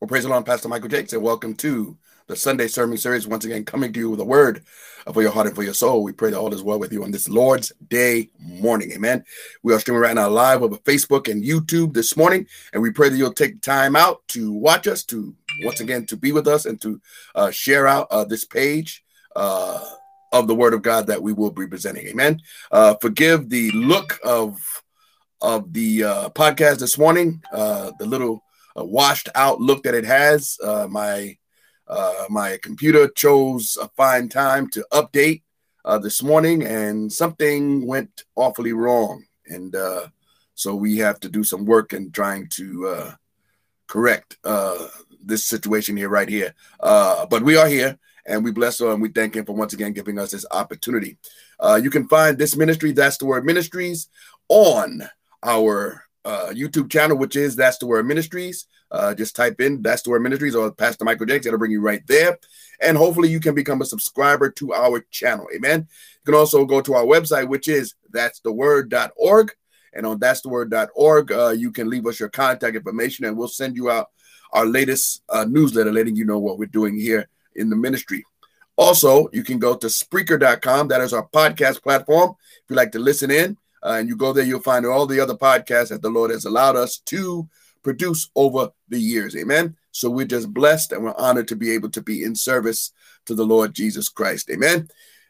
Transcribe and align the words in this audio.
Well, 0.00 0.08
praise 0.08 0.24
the 0.24 0.28
Lord, 0.28 0.44
Pastor 0.44 0.68
Michael 0.68 0.88
Jakes, 0.88 1.12
and 1.12 1.22
welcome 1.22 1.54
to 1.54 1.96
the 2.26 2.34
Sunday 2.34 2.66
Sermon 2.66 2.98
Series. 2.98 3.28
Once 3.28 3.44
again, 3.44 3.64
coming 3.64 3.92
to 3.92 4.00
you 4.00 4.10
with 4.10 4.18
a 4.18 4.24
word 4.24 4.64
for 5.12 5.22
your 5.22 5.30
heart 5.30 5.46
and 5.46 5.54
for 5.54 5.62
your 5.62 5.72
soul. 5.72 6.02
We 6.02 6.10
pray 6.10 6.30
that 6.30 6.38
all 6.38 6.52
is 6.52 6.64
well 6.64 6.80
with 6.80 6.92
you 6.92 7.04
on 7.04 7.12
this 7.12 7.28
Lord's 7.28 7.72
Day 7.88 8.28
morning. 8.36 8.90
Amen. 8.90 9.24
We 9.62 9.72
are 9.72 9.78
streaming 9.78 10.02
right 10.02 10.16
now 10.16 10.28
live 10.28 10.64
over 10.64 10.76
Facebook 10.78 11.30
and 11.30 11.44
YouTube 11.44 11.94
this 11.94 12.16
morning, 12.16 12.48
and 12.72 12.82
we 12.82 12.90
pray 12.90 13.08
that 13.08 13.16
you'll 13.16 13.32
take 13.32 13.60
time 13.60 13.94
out 13.94 14.26
to 14.28 14.52
watch 14.52 14.88
us, 14.88 15.04
to 15.04 15.32
once 15.62 15.78
again 15.78 16.06
to 16.06 16.16
be 16.16 16.32
with 16.32 16.48
us, 16.48 16.66
and 16.66 16.80
to 16.82 17.00
uh, 17.36 17.52
share 17.52 17.86
out 17.86 18.08
uh, 18.10 18.24
this 18.24 18.44
page. 18.44 19.04
Uh, 19.36 19.82
of 20.32 20.48
the 20.48 20.54
Word 20.54 20.74
of 20.74 20.82
God 20.82 21.06
that 21.06 21.22
we 21.22 21.32
will 21.32 21.52
be 21.52 21.66
presenting, 21.68 22.08
Amen. 22.08 22.40
Uh, 22.72 22.96
forgive 23.00 23.48
the 23.48 23.70
look 23.70 24.18
of 24.24 24.58
of 25.40 25.72
the 25.72 26.02
uh, 26.02 26.28
podcast 26.30 26.78
this 26.78 26.98
morning, 26.98 27.40
uh, 27.52 27.92
the 28.00 28.06
little 28.06 28.42
uh, 28.76 28.84
washed 28.84 29.28
out 29.34 29.60
look 29.60 29.82
that 29.84 29.94
it 29.94 30.04
has. 30.04 30.58
Uh, 30.62 30.86
my 30.90 31.36
uh, 31.86 32.24
my 32.30 32.58
computer 32.62 33.08
chose 33.08 33.76
a 33.80 33.88
fine 33.88 34.28
time 34.28 34.68
to 34.70 34.84
update 34.92 35.42
uh, 35.84 35.98
this 35.98 36.22
morning, 36.22 36.62
and 36.62 37.12
something 37.12 37.86
went 37.86 38.24
awfully 38.36 38.72
wrong, 38.72 39.22
and 39.46 39.76
uh, 39.76 40.06
so 40.54 40.74
we 40.74 40.96
have 40.98 41.20
to 41.20 41.28
do 41.28 41.44
some 41.44 41.66
work 41.66 41.92
in 41.92 42.10
trying 42.10 42.48
to 42.48 42.88
uh, 42.88 43.14
correct 43.86 44.38
this 45.26 45.46
situation 45.46 45.96
here, 45.96 46.08
right 46.08 46.28
here. 46.28 46.54
But 46.80 47.42
we 47.42 47.56
are 47.56 47.68
here, 47.68 47.98
and 48.26 48.42
we 48.42 48.50
bless 48.50 48.78
her, 48.78 48.92
and 48.92 49.02
we 49.02 49.10
thank 49.10 49.36
Him 49.36 49.44
for 49.44 49.54
once 49.54 49.74
again 49.74 49.92
giving 49.92 50.18
us 50.18 50.30
this 50.30 50.46
opportunity. 50.50 51.18
You 51.82 51.90
can 51.90 52.08
find 52.08 52.38
this 52.38 52.56
ministry, 52.56 52.92
that's 52.92 53.18
the 53.18 53.26
word 53.26 53.44
ministries, 53.44 54.08
on 54.48 55.02
our 55.42 56.03
uh, 56.24 56.50
YouTube 56.52 56.90
channel, 56.90 57.16
which 57.16 57.36
is 57.36 57.56
That's 57.56 57.78
the 57.78 57.86
Word 57.86 58.06
Ministries. 58.06 58.66
Uh, 58.90 59.14
just 59.14 59.36
type 59.36 59.60
in 59.60 59.82
That's 59.82 60.02
the 60.02 60.10
Word 60.10 60.22
Ministries 60.22 60.54
or 60.54 60.72
Pastor 60.72 61.04
Michael 61.04 61.26
Jakes. 61.26 61.46
It'll 61.46 61.58
bring 61.58 61.72
you 61.72 61.80
right 61.80 62.06
there. 62.06 62.38
And 62.80 62.96
hopefully 62.96 63.28
you 63.28 63.40
can 63.40 63.54
become 63.54 63.82
a 63.82 63.86
subscriber 63.86 64.50
to 64.50 64.72
our 64.72 65.00
channel. 65.10 65.46
Amen. 65.54 65.80
You 65.80 66.32
can 66.32 66.34
also 66.34 66.64
go 66.64 66.80
to 66.80 66.94
our 66.94 67.04
website, 67.04 67.48
which 67.48 67.68
is 67.68 67.94
That's 68.10 68.40
the 68.40 68.52
Word.org. 68.52 69.52
And 69.92 70.06
on 70.06 70.18
That's 70.18 70.40
the 70.40 70.48
Word.org, 70.48 71.32
uh, 71.32 71.50
you 71.50 71.70
can 71.70 71.88
leave 71.88 72.06
us 72.06 72.18
your 72.18 72.28
contact 72.28 72.76
information 72.76 73.24
and 73.24 73.36
we'll 73.36 73.48
send 73.48 73.76
you 73.76 73.90
out 73.90 74.10
our 74.52 74.66
latest 74.66 75.22
uh, 75.28 75.44
newsletter 75.48 75.92
letting 75.92 76.16
you 76.16 76.24
know 76.24 76.38
what 76.38 76.58
we're 76.58 76.66
doing 76.66 76.96
here 76.98 77.28
in 77.56 77.70
the 77.70 77.76
ministry. 77.76 78.24
Also, 78.76 79.28
you 79.32 79.44
can 79.44 79.58
go 79.58 79.76
to 79.76 79.86
Spreaker.com. 79.86 80.88
That 80.88 81.00
is 81.00 81.12
our 81.12 81.28
podcast 81.28 81.82
platform. 81.82 82.34
If 82.56 82.70
you'd 82.70 82.76
like 82.76 82.92
to 82.92 82.98
listen 82.98 83.30
in, 83.30 83.56
uh, 83.84 83.96
and 83.98 84.08
you 84.08 84.16
go 84.16 84.32
there, 84.32 84.44
you'll 84.44 84.60
find 84.60 84.86
all 84.86 85.06
the 85.06 85.20
other 85.20 85.34
podcasts 85.34 85.90
that 85.90 86.02
the 86.02 86.10
Lord 86.10 86.30
has 86.30 86.44
allowed 86.44 86.76
us 86.76 86.98
to 87.06 87.48
produce 87.82 88.30
over 88.34 88.70
the 88.88 88.98
years. 88.98 89.36
Amen. 89.36 89.76
So 89.92 90.10
we're 90.10 90.26
just 90.26 90.52
blessed 90.52 90.92
and 90.92 91.04
we're 91.04 91.14
honored 91.16 91.48
to 91.48 91.56
be 91.56 91.70
able 91.72 91.90
to 91.90 92.00
be 92.00 92.24
in 92.24 92.34
service 92.34 92.92
to 93.26 93.34
the 93.34 93.44
Lord 93.44 93.74
Jesus 93.74 94.08
Christ. 94.08 94.50
Amen. 94.50 94.88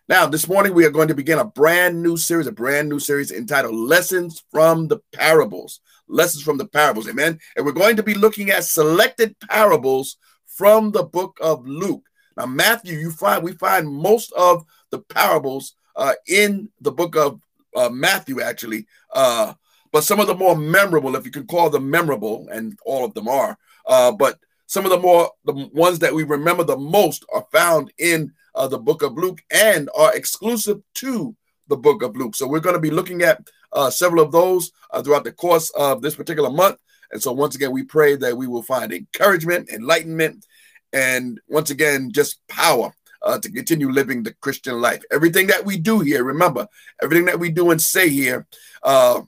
Now, 0.09 0.27
this 0.27 0.49
morning 0.49 0.75
we 0.75 0.85
are 0.85 0.91
going 0.91 1.09
to 1.09 1.15
begin 1.15 1.39
a 1.39 1.45
brand 1.45 2.03
new 2.03 2.17
series, 2.17 2.47
a 2.47 2.53
brand 2.53 2.89
new 2.89 3.01
series 3.01 3.33
entitled 3.33 3.75
Lessons 3.75 4.45
from 4.51 4.89
the 4.89 5.01
Parables. 5.13 5.81
Lessons 6.09 6.43
from 6.43 6.59
the 6.59 6.67
Parables. 6.67 7.09
Amen. 7.09 7.39
And 7.57 7.65
we're 7.65 7.73
going 7.73 7.97
to 7.97 8.03
be 8.03 8.15
looking 8.15 8.51
at 8.51 8.65
selected 8.65 9.35
parables 9.49 10.17
from 10.47 10.93
the 10.93 11.03
book 11.03 11.39
of 11.41 11.67
Luke. 11.67 12.05
Now, 12.37 12.47
Matthew, 12.47 12.99
you 12.99 13.11
find 13.11 13.43
we 13.43 13.53
find 13.53 13.89
most 13.89 14.33
of 14.33 14.65
the 14.91 15.01
parables 15.01 15.75
uh, 15.97 16.15
in 16.29 16.69
the 16.81 16.93
book 16.93 17.17
of 17.17 17.41
uh, 17.75 17.89
Matthew 17.89 18.41
actually, 18.41 18.87
uh, 19.13 19.55
but 19.93 20.05
some 20.05 20.21
of 20.21 20.27
the 20.27 20.35
more 20.35 20.57
memorable, 20.57 21.15
if 21.17 21.25
you 21.25 21.31
can 21.31 21.47
call 21.47 21.71
them 21.71 21.89
memorable, 21.89 22.49
and 22.51 22.79
all 22.85 23.05
of 23.05 23.15
them 23.15 23.29
are, 23.29 23.57
uh, 23.87 24.13
but 24.13 24.39
some 24.67 24.85
of 24.85 24.91
the 24.91 24.99
more 24.99 25.31
the 25.45 25.71
ones 25.73 25.99
that 26.01 26.15
we 26.15 26.25
remember 26.25 26.65
the 26.65 26.77
most 26.77 27.25
are 27.33 27.47
found 27.53 27.93
in 27.99 28.33
uh, 28.55 28.67
the 28.67 28.79
book 28.79 29.03
of 29.03 29.15
Luke 29.15 29.41
and 29.51 29.89
are 29.97 30.15
exclusive 30.17 30.81
to 30.95 31.37
the 31.69 31.77
book 31.77 32.03
of 32.03 32.17
Luke. 32.17 32.35
So 32.35 32.47
we're 32.47 32.61
going 32.61 32.75
to 32.75 32.81
be 32.81 32.91
looking 32.91 33.23
at 33.23 33.47
uh, 33.73 33.91
several 33.91 34.25
of 34.25 34.33
those 34.33 34.73
uh, 34.91 35.03
throughout 35.03 35.25
the 35.25 35.33
course 35.33 35.71
of 35.71 36.03
this 36.03 36.15
particular 36.15 36.51
month. 36.51 36.79
And 37.11 37.23
so 37.23 37.33
once 37.33 37.55
again, 37.55 37.73
we 37.73 37.85
pray 37.85 38.17
that 38.17 38.37
we 38.37 38.47
will 38.47 38.63
find 38.63 38.93
encouragement, 38.93 39.69
enlightenment, 39.71 40.47
and 40.93 41.41
once 41.49 41.71
again, 41.71 42.11
just 42.13 42.47
power 42.49 42.93
uh, 43.25 43.39
to 43.39 43.51
continue 43.51 43.91
living 43.91 44.23
the 44.23 44.35
Christian 44.35 44.81
life. 44.81 45.03
Everything 45.11 45.49
that 45.49 45.65
we 45.65 45.79
do 45.79 46.01
here, 46.01 46.23
remember, 46.23 46.69
everything 47.03 47.25
that 47.27 47.41
we 47.41 47.51
do 47.51 47.71
and 47.71 47.81
say 47.81 48.09
here 48.09 48.47
uh, 48.83 49.23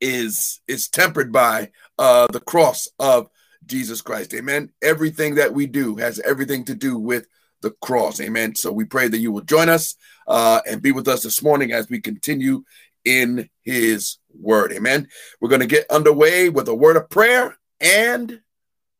is 0.00 0.60
is 0.66 0.88
tempered 0.88 1.32
by 1.32 1.70
uh, 1.98 2.26
the 2.32 2.40
cross 2.40 2.88
of 2.98 3.30
Jesus 3.66 4.02
Christ. 4.02 4.34
Amen. 4.34 4.72
Everything 4.82 5.36
that 5.36 5.52
we 5.52 5.66
do 5.66 5.96
has 5.96 6.18
everything 6.20 6.64
to 6.64 6.74
do 6.74 6.98
with 6.98 7.26
the 7.62 7.70
cross. 7.82 8.20
Amen. 8.20 8.54
So 8.54 8.72
we 8.72 8.84
pray 8.84 9.08
that 9.08 9.18
you 9.18 9.32
will 9.32 9.42
join 9.42 9.68
us 9.68 9.96
uh, 10.26 10.60
and 10.68 10.82
be 10.82 10.92
with 10.92 11.08
us 11.08 11.22
this 11.22 11.42
morning 11.42 11.72
as 11.72 11.88
we 11.88 12.00
continue 12.00 12.64
in 13.04 13.48
His 13.62 14.18
Word. 14.32 14.72
Amen. 14.72 15.08
We're 15.40 15.50
going 15.50 15.60
to 15.60 15.66
get 15.66 15.90
underway 15.90 16.48
with 16.48 16.68
a 16.68 16.74
word 16.74 16.96
of 16.96 17.10
prayer 17.10 17.56
and 17.80 18.40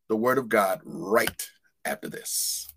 the 0.07 0.15
Word 0.15 0.37
of 0.37 0.49
God 0.49 0.81
right 0.83 1.49
after 1.85 2.09
this. 2.09 2.67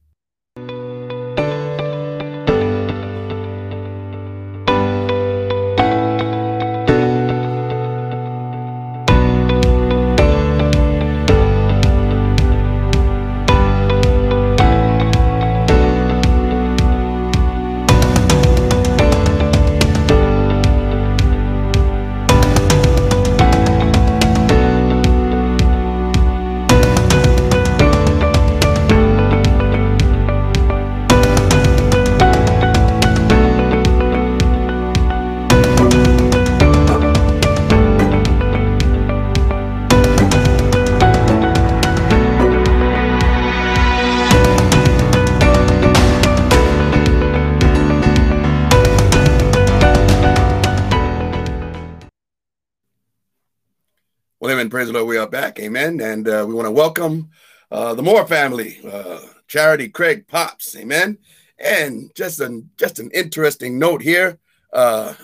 Praise 54.93 55.05
we 55.05 55.17
are 55.17 55.27
back. 55.27 55.59
Amen. 55.61 56.01
And 56.01 56.29
uh, 56.29 56.45
we 56.47 56.53
want 56.53 56.67
to 56.67 56.73
welcome 56.73 57.31
uh, 57.71 57.95
the 57.95 58.03
Moore 58.03 58.27
family, 58.27 58.81
uh, 58.87 59.21
Charity, 59.49 59.89
Craig, 59.89 60.29
Pops. 60.29 60.77
Amen. 60.77 61.17
And 61.59 62.11
just 62.15 62.41
an 62.41 62.69
just 62.77 62.99
an 62.99 63.11
interesting 63.15 63.79
note 63.79 64.03
here. 64.03 64.39
Uh, 64.73 65.15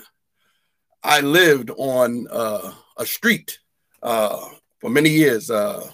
I 1.03 1.21
lived 1.21 1.69
on 1.77 2.27
uh, 2.31 2.73
a 2.97 3.05
street 3.05 3.59
uh, 4.01 4.47
for 4.79 4.89
many 4.89 5.09
years 5.09 5.51
of 5.51 5.91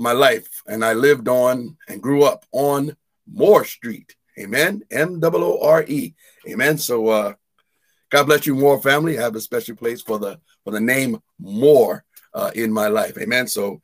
my 0.00 0.12
life, 0.12 0.62
and 0.66 0.84
I 0.84 0.92
lived 0.92 1.28
on 1.28 1.78
and 1.88 2.02
grew 2.02 2.24
up 2.24 2.44
on 2.52 2.96
Moore 3.26 3.64
Street. 3.64 4.14
Amen. 4.38 4.82
M 4.90 5.20
O 5.22 5.30
O 5.34 5.66
R 5.66 5.84
E. 5.88 6.14
Amen. 6.46 6.76
So 6.76 7.34
God 8.10 8.24
bless 8.24 8.46
you, 8.46 8.54
Moore 8.54 8.82
family. 8.82 9.18
I 9.18 9.22
have 9.22 9.36
a 9.36 9.40
special 9.40 9.76
place 9.76 10.02
for 10.02 10.18
the 10.18 10.38
for 10.64 10.70
the 10.70 10.80
name 10.80 11.22
Moore 11.38 12.04
uh, 12.36 12.50
in 12.54 12.70
my 12.70 12.86
life. 12.88 13.16
Amen. 13.18 13.48
So, 13.48 13.80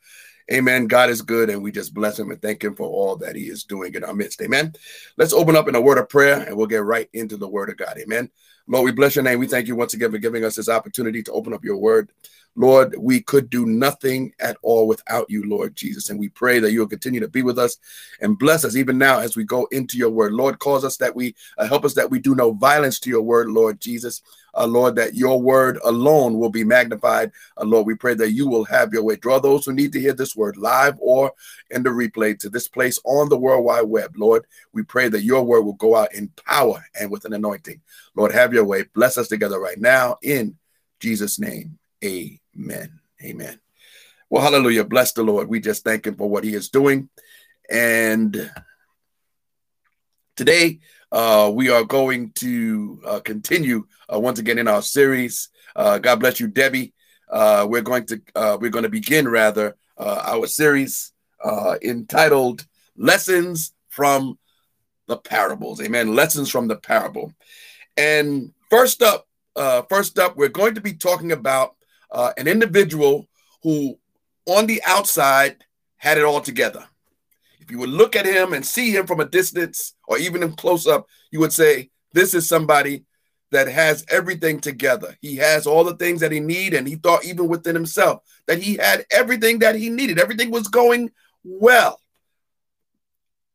amen. 0.52 0.86
God 0.86 1.10
is 1.10 1.22
good, 1.22 1.50
and 1.50 1.62
we 1.62 1.72
just 1.72 1.94
bless 1.94 2.18
him 2.18 2.30
and 2.30 2.40
thank 2.40 2.62
him 2.62 2.76
for 2.76 2.86
all 2.86 3.16
that 3.16 3.34
he 3.34 3.44
is 3.44 3.64
doing 3.64 3.94
in 3.94 4.04
our 4.04 4.14
midst. 4.14 4.40
Amen. 4.42 4.74
Let's 5.16 5.32
open 5.32 5.56
up 5.56 5.68
in 5.68 5.74
a 5.74 5.80
word 5.80 5.98
of 5.98 6.08
prayer 6.08 6.40
and 6.40 6.56
we'll 6.56 6.66
get 6.66 6.84
right 6.84 7.08
into 7.14 7.36
the 7.36 7.48
word 7.48 7.70
of 7.70 7.78
God. 7.78 7.96
Amen. 7.98 8.30
Lord, 8.68 8.84
we 8.84 8.92
bless 8.92 9.16
your 9.16 9.24
name. 9.24 9.38
We 9.38 9.48
thank 9.48 9.66
you 9.66 9.74
once 9.74 9.94
again 9.94 10.12
for 10.12 10.18
giving 10.18 10.44
us 10.44 10.54
this 10.54 10.68
opportunity 10.68 11.22
to 11.24 11.32
open 11.32 11.52
up 11.52 11.64
your 11.64 11.78
word. 11.78 12.10
Lord, 12.54 12.94
we 12.98 13.20
could 13.20 13.48
do 13.48 13.64
nothing 13.64 14.34
at 14.38 14.56
all 14.62 14.86
without 14.86 15.30
you, 15.30 15.48
Lord 15.48 15.74
Jesus. 15.74 16.10
And 16.10 16.20
we 16.20 16.28
pray 16.28 16.58
that 16.58 16.72
you'll 16.72 16.86
continue 16.86 17.20
to 17.20 17.28
be 17.28 17.42
with 17.42 17.58
us 17.58 17.78
and 18.20 18.38
bless 18.38 18.64
us 18.64 18.76
even 18.76 18.98
now 18.98 19.20
as 19.20 19.36
we 19.36 19.44
go 19.44 19.66
into 19.72 19.96
your 19.96 20.10
word. 20.10 20.32
Lord, 20.32 20.58
cause 20.58 20.84
us 20.84 20.98
that 20.98 21.16
we 21.16 21.34
uh, 21.56 21.66
help 21.66 21.84
us 21.84 21.94
that 21.94 22.10
we 22.10 22.18
do 22.18 22.34
no 22.34 22.52
violence 22.52 23.00
to 23.00 23.10
your 23.10 23.22
word, 23.22 23.48
Lord 23.48 23.80
Jesus. 23.80 24.20
Uh, 24.54 24.66
Lord, 24.66 24.96
that 24.96 25.14
your 25.14 25.40
word 25.40 25.78
alone 25.82 26.38
will 26.38 26.50
be 26.50 26.62
magnified. 26.62 27.32
Uh, 27.56 27.64
Lord, 27.64 27.86
we 27.86 27.94
pray 27.94 28.12
that 28.14 28.32
you 28.32 28.46
will 28.46 28.64
have 28.64 28.92
your 28.92 29.02
way. 29.02 29.16
Draw 29.16 29.38
those 29.40 29.64
who 29.64 29.72
need 29.72 29.92
to 29.94 30.00
hear 30.00 30.12
this 30.12 30.36
word 30.36 30.58
live 30.58 30.96
or 31.00 31.32
in 31.70 31.82
the 31.82 31.88
replay 31.88 32.38
to 32.38 32.50
this 32.50 32.68
place 32.68 32.98
on 33.04 33.30
the 33.30 33.38
World 33.38 33.64
Wide 33.64 33.82
Web. 33.82 34.14
Lord, 34.16 34.44
we 34.74 34.82
pray 34.82 35.08
that 35.08 35.22
your 35.22 35.42
word 35.42 35.62
will 35.62 35.72
go 35.72 35.96
out 35.96 36.14
in 36.14 36.28
power 36.46 36.84
and 37.00 37.10
with 37.10 37.24
an 37.24 37.32
anointing. 37.32 37.80
Lord, 38.14 38.32
have 38.32 38.52
your 38.52 38.66
way. 38.66 38.84
Bless 38.94 39.16
us 39.16 39.28
together 39.28 39.58
right 39.58 39.78
now 39.78 40.18
in 40.22 40.58
Jesus' 41.00 41.38
name. 41.38 41.78
Amen. 42.04 43.00
Amen. 43.22 43.60
Well, 44.28 44.42
hallelujah. 44.42 44.84
Bless 44.84 45.12
the 45.12 45.22
Lord. 45.22 45.48
We 45.48 45.60
just 45.60 45.84
thank 45.84 46.06
him 46.06 46.16
for 46.16 46.28
what 46.28 46.42
he 46.42 46.54
is 46.54 46.68
doing. 46.68 47.08
And 47.70 48.50
today, 50.36 50.80
uh, 51.12 51.52
we 51.54 51.68
are 51.68 51.84
going 51.84 52.32
to 52.32 53.00
uh, 53.06 53.20
continue 53.20 53.86
uh, 54.12 54.18
once 54.18 54.38
again 54.38 54.58
in 54.58 54.66
our 54.66 54.82
series. 54.82 55.50
Uh, 55.76 55.98
God 55.98 56.20
bless 56.20 56.40
you, 56.40 56.48
Debbie. 56.48 56.94
Uh, 57.30 57.66
we're 57.68 57.82
going 57.82 58.06
to 58.06 58.20
uh, 58.34 58.58
we're 58.60 58.70
going 58.70 58.82
to 58.82 58.88
begin 58.88 59.28
rather 59.28 59.76
our 59.98 60.46
series 60.46 61.12
entitled 61.82 62.66
"Lessons 62.96 63.74
from 63.90 64.38
the 65.06 65.18
Parables." 65.18 65.80
Amen. 65.80 66.14
Lessons 66.14 66.50
from 66.50 66.66
the 66.66 66.76
parable. 66.76 67.32
And 67.96 68.52
first 68.70 69.02
up, 69.02 69.28
first 69.88 70.18
up, 70.18 70.36
we're 70.36 70.48
going 70.48 70.74
to 70.74 70.80
be 70.80 70.94
talking 70.94 71.32
about 71.32 71.76
uh, 72.12 72.32
an 72.36 72.46
individual 72.46 73.28
who, 73.62 73.98
on 74.46 74.66
the 74.66 74.80
outside, 74.86 75.64
had 75.96 76.18
it 76.18 76.24
all 76.24 76.40
together. 76.40 76.84
If 77.60 77.70
you 77.70 77.78
would 77.78 77.90
look 77.90 78.16
at 78.16 78.26
him 78.26 78.52
and 78.52 78.64
see 78.64 78.90
him 78.90 79.06
from 79.06 79.20
a 79.20 79.24
distance 79.24 79.94
or 80.06 80.18
even 80.18 80.42
in 80.42 80.52
close 80.52 80.86
up, 80.86 81.06
you 81.30 81.40
would 81.40 81.52
say, 81.52 81.90
This 82.12 82.34
is 82.34 82.48
somebody 82.48 83.04
that 83.52 83.68
has 83.68 84.04
everything 84.08 84.60
together. 84.60 85.16
He 85.20 85.36
has 85.36 85.66
all 85.66 85.84
the 85.84 85.96
things 85.96 86.20
that 86.20 86.32
he 86.32 86.40
need, 86.40 86.74
and 86.74 86.88
he 86.88 86.96
thought 86.96 87.24
even 87.24 87.48
within 87.48 87.74
himself 87.74 88.22
that 88.46 88.58
he 88.58 88.76
had 88.76 89.06
everything 89.10 89.60
that 89.60 89.74
he 89.74 89.90
needed. 89.90 90.18
Everything 90.18 90.50
was 90.50 90.68
going 90.68 91.10
well 91.44 92.00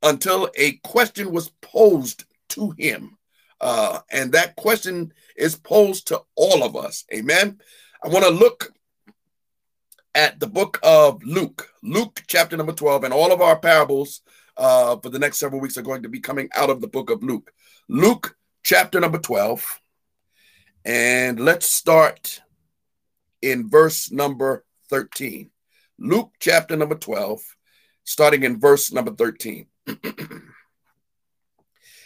until 0.03 0.49
a 0.55 0.73
question 0.83 1.31
was 1.31 1.49
posed 1.61 2.25
to 2.49 2.71
him. 2.77 3.17
Uh, 3.59 3.99
and 4.11 4.31
that 4.31 4.55
question 4.55 5.11
is 5.35 5.55
posed 5.55 6.07
to 6.07 6.21
all 6.35 6.63
of 6.63 6.75
us. 6.75 7.03
Amen. 7.13 7.59
I 8.03 8.09
want 8.09 8.25
to 8.25 8.31
look 8.31 8.73
at 10.13 10.39
the 10.39 10.47
book 10.47 10.79
of 10.83 11.23
Luke, 11.23 11.71
Luke 11.81 12.23
chapter 12.27 12.55
number 12.55 12.73
12, 12.73 13.05
and 13.05 13.13
all 13.13 13.31
of 13.31 13.41
our 13.41 13.57
parables 13.57 14.21
uh, 14.55 14.97
for 14.97 15.09
the 15.09 15.19
next 15.19 15.39
several 15.39 15.61
weeks 15.61 15.77
are 15.77 15.83
going 15.83 16.03
to 16.03 16.09
be 16.09 16.19
coming 16.19 16.49
out 16.55 16.69
of 16.69 16.79
the 16.79 16.87
book 16.87 17.09
of 17.09 17.23
Luke. 17.23 17.51
Luke 17.87 18.35
chapter 18.63 18.99
number 18.99 19.17
12. 19.17 19.81
And 20.85 21.39
let's 21.39 21.65
start 21.67 22.41
in 23.41 23.69
verse 23.69 24.11
number 24.11 24.63
13. 24.89 25.49
Luke 25.99 26.31
chapter 26.39 26.75
number 26.75 26.95
12, 26.95 27.41
starting 28.03 28.43
in 28.43 28.59
verse 28.59 28.91
number 28.91 29.11
13. 29.11 29.65
and 29.87 30.43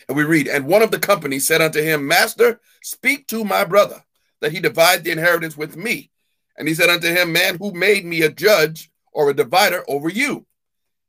we 0.10 0.24
read, 0.24 0.48
And 0.48 0.66
one 0.66 0.82
of 0.82 0.92
the 0.92 1.00
company 1.00 1.40
said 1.40 1.62
unto 1.62 1.82
him, 1.82 2.08
Master, 2.08 2.62
speak 2.82 3.28
to 3.28 3.44
my 3.44 3.66
brother 3.66 4.04
that 4.42 4.52
he 4.52 4.60
divide 4.60 5.04
the 5.04 5.12
inheritance 5.12 5.56
with 5.56 5.78
me. 5.78 6.12
And 6.58 6.68
he 6.68 6.74
said 6.74 6.90
unto 6.90 7.08
him, 7.08 7.32
Man, 7.32 7.58
who 7.58 7.72
made 7.72 8.06
me 8.06 8.24
a 8.24 8.30
judge 8.30 8.92
or 9.14 9.30
a 9.30 9.36
divider 9.36 9.84
over 9.88 10.10
you? 10.10 10.46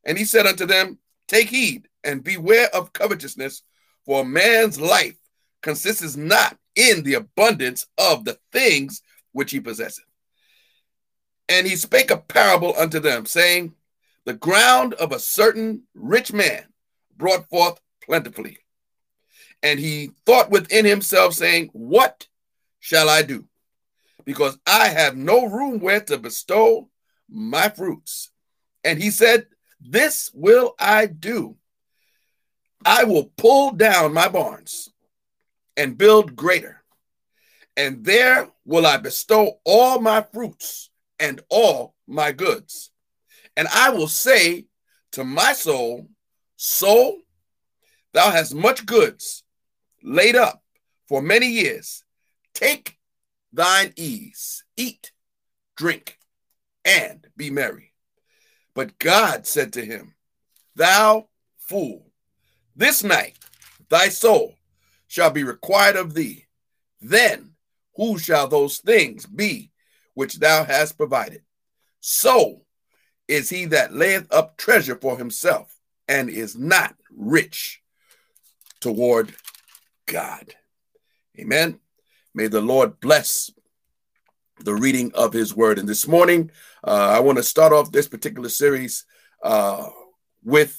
And 0.04 0.16
he 0.16 0.24
said 0.24 0.46
unto 0.46 0.66
them, 0.66 0.98
Take 1.28 1.48
heed 1.48 1.88
and 2.04 2.22
beware 2.22 2.68
of 2.74 2.92
covetousness, 2.92 3.62
for 4.04 4.22
a 4.22 4.24
man's 4.24 4.80
life 4.80 5.16
consists 5.62 6.16
not 6.16 6.56
in 6.74 7.02
the 7.02 7.14
abundance 7.14 7.86
of 7.98 8.24
the 8.24 8.38
things 8.52 9.02
which 9.32 9.50
he 9.50 9.60
possesseth. 9.60 10.04
And 11.48 11.66
he 11.66 11.76
spake 11.76 12.10
a 12.10 12.16
parable 12.16 12.74
unto 12.76 12.98
them, 12.98 13.26
saying, 13.26 13.74
The 14.24 14.34
ground 14.34 14.94
of 14.94 15.12
a 15.12 15.18
certain 15.18 15.82
rich 15.94 16.32
man 16.32 16.64
brought 17.16 17.48
forth 17.48 17.80
plentifully. 18.04 18.58
And 19.62 19.78
he 19.78 20.10
thought 20.26 20.50
within 20.50 20.84
himself, 20.84 21.34
saying, 21.34 21.70
What 21.72 22.26
shall 22.82 23.08
I 23.08 23.22
do? 23.22 23.46
Because 24.24 24.58
I 24.66 24.88
have 24.88 25.16
no 25.16 25.46
room 25.46 25.78
where 25.78 26.00
to 26.00 26.18
bestow 26.18 26.90
my 27.30 27.68
fruits. 27.68 28.30
And 28.82 29.00
he 29.00 29.10
said, 29.10 29.46
This 29.80 30.30
will 30.34 30.74
I 30.78 31.06
do. 31.06 31.56
I 32.84 33.04
will 33.04 33.30
pull 33.36 33.70
down 33.70 34.12
my 34.12 34.28
barns 34.28 34.90
and 35.76 35.96
build 35.96 36.34
greater. 36.34 36.82
And 37.76 38.04
there 38.04 38.50
will 38.64 38.84
I 38.84 38.96
bestow 38.96 39.60
all 39.64 40.00
my 40.00 40.26
fruits 40.32 40.90
and 41.20 41.40
all 41.48 41.94
my 42.08 42.32
goods. 42.32 42.90
And 43.56 43.68
I 43.68 43.90
will 43.90 44.08
say 44.08 44.66
to 45.12 45.22
my 45.22 45.52
soul, 45.52 46.08
Soul, 46.56 47.18
thou 48.12 48.30
hast 48.30 48.54
much 48.54 48.84
goods 48.86 49.44
laid 50.02 50.34
up 50.34 50.64
for 51.06 51.22
many 51.22 51.46
years. 51.46 52.01
Take 52.54 52.98
thine 53.52 53.92
ease, 53.96 54.64
eat, 54.76 55.12
drink, 55.76 56.18
and 56.84 57.26
be 57.36 57.50
merry. 57.50 57.92
But 58.74 58.98
God 58.98 59.46
said 59.46 59.72
to 59.74 59.84
him, 59.84 60.14
Thou 60.74 61.28
fool, 61.58 62.10
this 62.74 63.04
night 63.04 63.38
thy 63.88 64.08
soul 64.08 64.54
shall 65.06 65.30
be 65.30 65.44
required 65.44 65.96
of 65.96 66.14
thee. 66.14 66.46
Then 67.00 67.52
who 67.96 68.18
shall 68.18 68.48
those 68.48 68.78
things 68.78 69.26
be 69.26 69.70
which 70.14 70.38
thou 70.38 70.64
hast 70.64 70.96
provided? 70.96 71.42
So 72.00 72.62
is 73.28 73.50
he 73.50 73.66
that 73.66 73.94
layeth 73.94 74.32
up 74.32 74.56
treasure 74.56 74.96
for 74.96 75.18
himself 75.18 75.78
and 76.08 76.28
is 76.28 76.56
not 76.56 76.94
rich 77.10 77.82
toward 78.80 79.34
God. 80.06 80.54
Amen. 81.38 81.78
May 82.34 82.48
the 82.48 82.60
Lord 82.60 83.00
bless 83.00 83.50
the 84.60 84.74
reading 84.74 85.12
of 85.14 85.32
his 85.32 85.54
word. 85.54 85.78
And 85.78 85.88
this 85.88 86.06
morning, 86.06 86.50
uh, 86.84 87.10
I 87.16 87.20
want 87.20 87.38
to 87.38 87.44
start 87.44 87.72
off 87.72 87.92
this 87.92 88.08
particular 88.08 88.48
series 88.48 89.04
uh, 89.42 89.88
with 90.44 90.78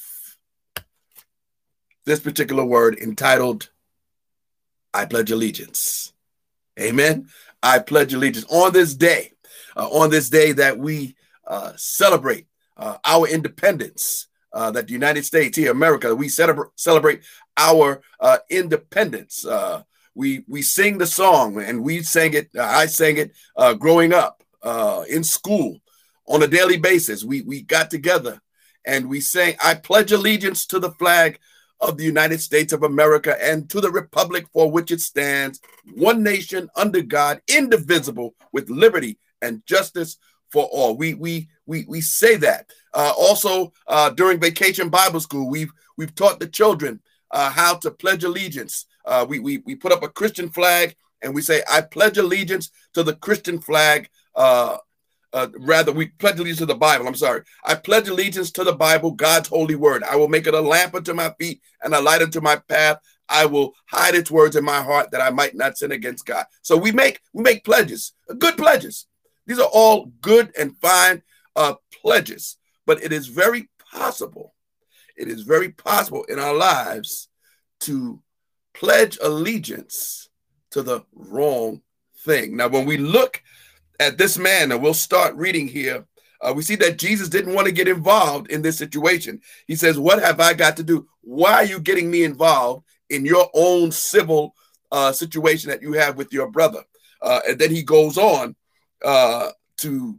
this 2.06 2.20
particular 2.20 2.64
word 2.64 2.96
entitled, 2.98 3.70
I 4.92 5.06
Pledge 5.06 5.30
Allegiance. 5.30 6.12
Amen. 6.80 7.28
I 7.62 7.78
pledge 7.78 8.12
allegiance 8.12 8.46
on 8.50 8.72
this 8.72 8.94
day, 8.94 9.32
uh, 9.76 9.88
on 9.88 10.10
this 10.10 10.28
day 10.28 10.52
that 10.52 10.78
we 10.78 11.16
uh, 11.46 11.72
celebrate 11.76 12.46
uh, 12.76 12.98
our 13.04 13.26
independence, 13.28 14.28
uh, 14.52 14.70
that 14.72 14.86
the 14.88 14.92
United 14.92 15.24
States, 15.24 15.56
here, 15.56 15.70
America, 15.70 16.14
we 16.14 16.28
celebrate, 16.28 16.68
celebrate 16.76 17.22
our 17.56 18.02
independence 18.50 19.46
we 20.14 20.44
we 20.48 20.62
sing 20.62 20.98
the 20.98 21.06
song 21.06 21.60
and 21.60 21.82
we 21.82 22.02
sang 22.02 22.34
it 22.34 22.48
i 22.58 22.86
sang 22.86 23.16
it 23.16 23.32
uh, 23.56 23.74
growing 23.74 24.12
up 24.12 24.42
uh, 24.62 25.04
in 25.10 25.22
school 25.22 25.78
on 26.26 26.42
a 26.42 26.46
daily 26.46 26.78
basis. 26.78 27.22
We 27.22 27.42
we 27.42 27.62
got 27.62 27.90
together 27.90 28.40
and 28.86 29.08
we 29.08 29.20
sang 29.20 29.56
i 29.62 29.74
pledge 29.74 30.12
allegiance 30.12 30.66
to 30.66 30.78
the 30.78 30.92
flag 30.92 31.38
of 31.80 31.96
the 31.98 32.04
united 32.04 32.40
states 32.40 32.72
of 32.72 32.82
america 32.82 33.36
and 33.42 33.68
to 33.68 33.80
the 33.80 33.90
republic 33.90 34.46
for 34.52 34.70
which 34.70 34.90
it 34.90 35.00
stands 35.00 35.60
one 35.94 36.22
nation 36.22 36.68
under 36.76 37.02
god 37.02 37.40
indivisible 37.48 38.34
with 38.52 38.70
liberty 38.70 39.18
and 39.42 39.64
justice 39.66 40.16
for 40.54 40.64
all. 40.66 40.96
We 40.96 41.14
we 41.14 41.48
we, 41.66 41.84
we 41.88 42.00
say 42.00 42.36
that. 42.36 42.70
Uh, 42.92 43.12
also 43.18 43.72
uh, 43.88 44.10
during 44.10 44.38
vacation 44.38 44.88
bible 44.88 45.18
school 45.18 45.50
we've 45.50 45.72
we've 45.98 46.14
taught 46.14 46.38
the 46.38 46.46
children 46.46 47.00
uh, 47.32 47.50
how 47.50 47.74
to 47.74 47.90
pledge 47.90 48.22
allegiance 48.22 48.86
uh, 49.04 49.26
we, 49.28 49.38
we, 49.38 49.58
we 49.58 49.74
put 49.74 49.92
up 49.92 50.02
a 50.02 50.08
Christian 50.08 50.50
flag 50.50 50.94
and 51.22 51.34
we 51.34 51.42
say, 51.42 51.62
I 51.70 51.80
pledge 51.80 52.18
allegiance 52.18 52.70
to 52.94 53.02
the 53.02 53.16
Christian 53.16 53.60
flag. 53.60 54.08
Uh, 54.34 54.78
uh, 55.32 55.48
rather, 55.58 55.90
we 55.90 56.06
pledge 56.06 56.38
allegiance 56.38 56.58
to 56.58 56.66
the 56.66 56.74
Bible. 56.74 57.08
I'm 57.08 57.14
sorry. 57.14 57.42
I 57.64 57.74
pledge 57.74 58.08
allegiance 58.08 58.50
to 58.52 58.64
the 58.64 58.72
Bible, 58.74 59.10
God's 59.10 59.48
holy 59.48 59.74
word. 59.74 60.04
I 60.04 60.16
will 60.16 60.28
make 60.28 60.46
it 60.46 60.54
a 60.54 60.60
lamp 60.60 60.94
unto 60.94 61.12
my 61.12 61.32
feet 61.40 61.60
and 61.82 61.94
a 61.94 62.00
light 62.00 62.22
unto 62.22 62.40
my 62.40 62.56
path. 62.68 62.98
I 63.28 63.46
will 63.46 63.74
hide 63.86 64.14
its 64.14 64.30
words 64.30 64.54
in 64.54 64.64
my 64.64 64.82
heart 64.82 65.10
that 65.10 65.22
I 65.22 65.30
might 65.30 65.54
not 65.54 65.78
sin 65.78 65.92
against 65.92 66.26
God. 66.26 66.44
So 66.62 66.76
we 66.76 66.92
make 66.92 67.20
we 67.32 67.42
make 67.42 67.64
pledges, 67.64 68.12
good 68.38 68.56
pledges. 68.56 69.06
These 69.46 69.58
are 69.58 69.70
all 69.72 70.06
good 70.20 70.52
and 70.58 70.76
fine 70.78 71.22
uh, 71.56 71.74
pledges, 72.02 72.56
but 72.86 73.02
it 73.02 73.12
is 73.12 73.26
very 73.26 73.68
possible. 73.92 74.54
It 75.16 75.28
is 75.28 75.42
very 75.42 75.70
possible 75.70 76.24
in 76.24 76.38
our 76.38 76.54
lives 76.54 77.28
to 77.80 78.20
pledge 78.74 79.18
allegiance 79.22 80.28
to 80.70 80.82
the 80.82 81.02
wrong 81.14 81.80
thing. 82.24 82.56
Now, 82.56 82.68
when 82.68 82.84
we 82.84 82.96
look 82.96 83.42
at 84.00 84.18
this 84.18 84.38
man, 84.38 84.72
and 84.72 84.82
we'll 84.82 84.94
start 84.94 85.34
reading 85.36 85.68
here. 85.68 86.04
Uh, 86.40 86.52
we 86.54 86.62
see 86.62 86.76
that 86.76 86.98
Jesus 86.98 87.28
didn't 87.28 87.54
want 87.54 87.66
to 87.66 87.72
get 87.72 87.88
involved 87.88 88.50
in 88.50 88.60
this 88.60 88.76
situation. 88.76 89.40
He 89.66 89.76
says, 89.76 89.98
What 89.98 90.22
have 90.22 90.40
I 90.40 90.54
got 90.54 90.76
to 90.76 90.82
do? 90.82 91.06
Why 91.22 91.54
are 91.54 91.64
you 91.64 91.80
getting 91.80 92.10
me 92.10 92.24
involved 92.24 92.84
in 93.08 93.24
your 93.24 93.48
own 93.54 93.92
civil 93.92 94.54
uh, 94.92 95.12
situation 95.12 95.70
that 95.70 95.82
you 95.82 95.92
have 95.92 96.16
with 96.16 96.32
your 96.32 96.50
brother? 96.50 96.82
Uh, 97.22 97.40
and 97.48 97.58
then 97.58 97.70
he 97.70 97.82
goes 97.82 98.18
on 98.18 98.54
uh, 99.04 99.50
to 99.78 100.18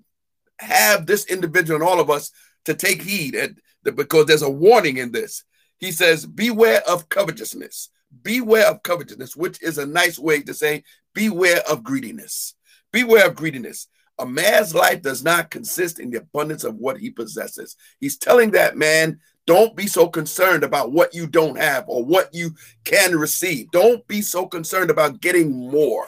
have 0.59 1.05
this 1.05 1.25
individual 1.25 1.79
and 1.79 1.87
all 1.87 1.99
of 1.99 2.09
us 2.09 2.31
to 2.63 2.73
take 2.73 3.01
heed 3.01 3.37
because 3.83 4.25
there's 4.25 4.41
a 4.41 4.49
warning 4.49 4.97
in 4.97 5.11
this. 5.11 5.43
He 5.77 5.91
says, 5.91 6.25
Beware 6.25 6.81
of 6.87 7.09
covetousness. 7.09 7.89
Beware 8.21 8.67
of 8.67 8.83
covetousness, 8.83 9.35
which 9.35 9.61
is 9.61 9.77
a 9.77 9.85
nice 9.85 10.17
way 10.17 10.41
to 10.43 10.53
say, 10.53 10.83
Beware 11.13 11.61
of 11.69 11.83
greediness. 11.83 12.55
Beware 12.91 13.27
of 13.27 13.35
greediness. 13.35 13.87
A 14.17 14.25
man's 14.25 14.73
life 14.73 15.01
does 15.01 15.23
not 15.23 15.51
consist 15.51 15.99
in 15.99 16.09
the 16.09 16.19
abundance 16.19 16.63
of 16.63 16.75
what 16.75 16.97
he 16.97 17.09
possesses. 17.09 17.75
He's 17.99 18.17
telling 18.17 18.51
that 18.51 18.77
man, 18.77 19.19
don't 19.45 19.75
be 19.75 19.87
so 19.87 20.07
concerned 20.07 20.63
about 20.63 20.91
what 20.91 21.13
you 21.13 21.27
don't 21.27 21.57
have 21.57 21.85
or 21.87 22.03
what 22.03 22.33
you 22.33 22.55
can 22.83 23.15
receive. 23.15 23.69
Don't 23.71 24.05
be 24.07 24.21
so 24.21 24.47
concerned 24.47 24.89
about 24.89 25.21
getting 25.21 25.51
more. 25.51 26.07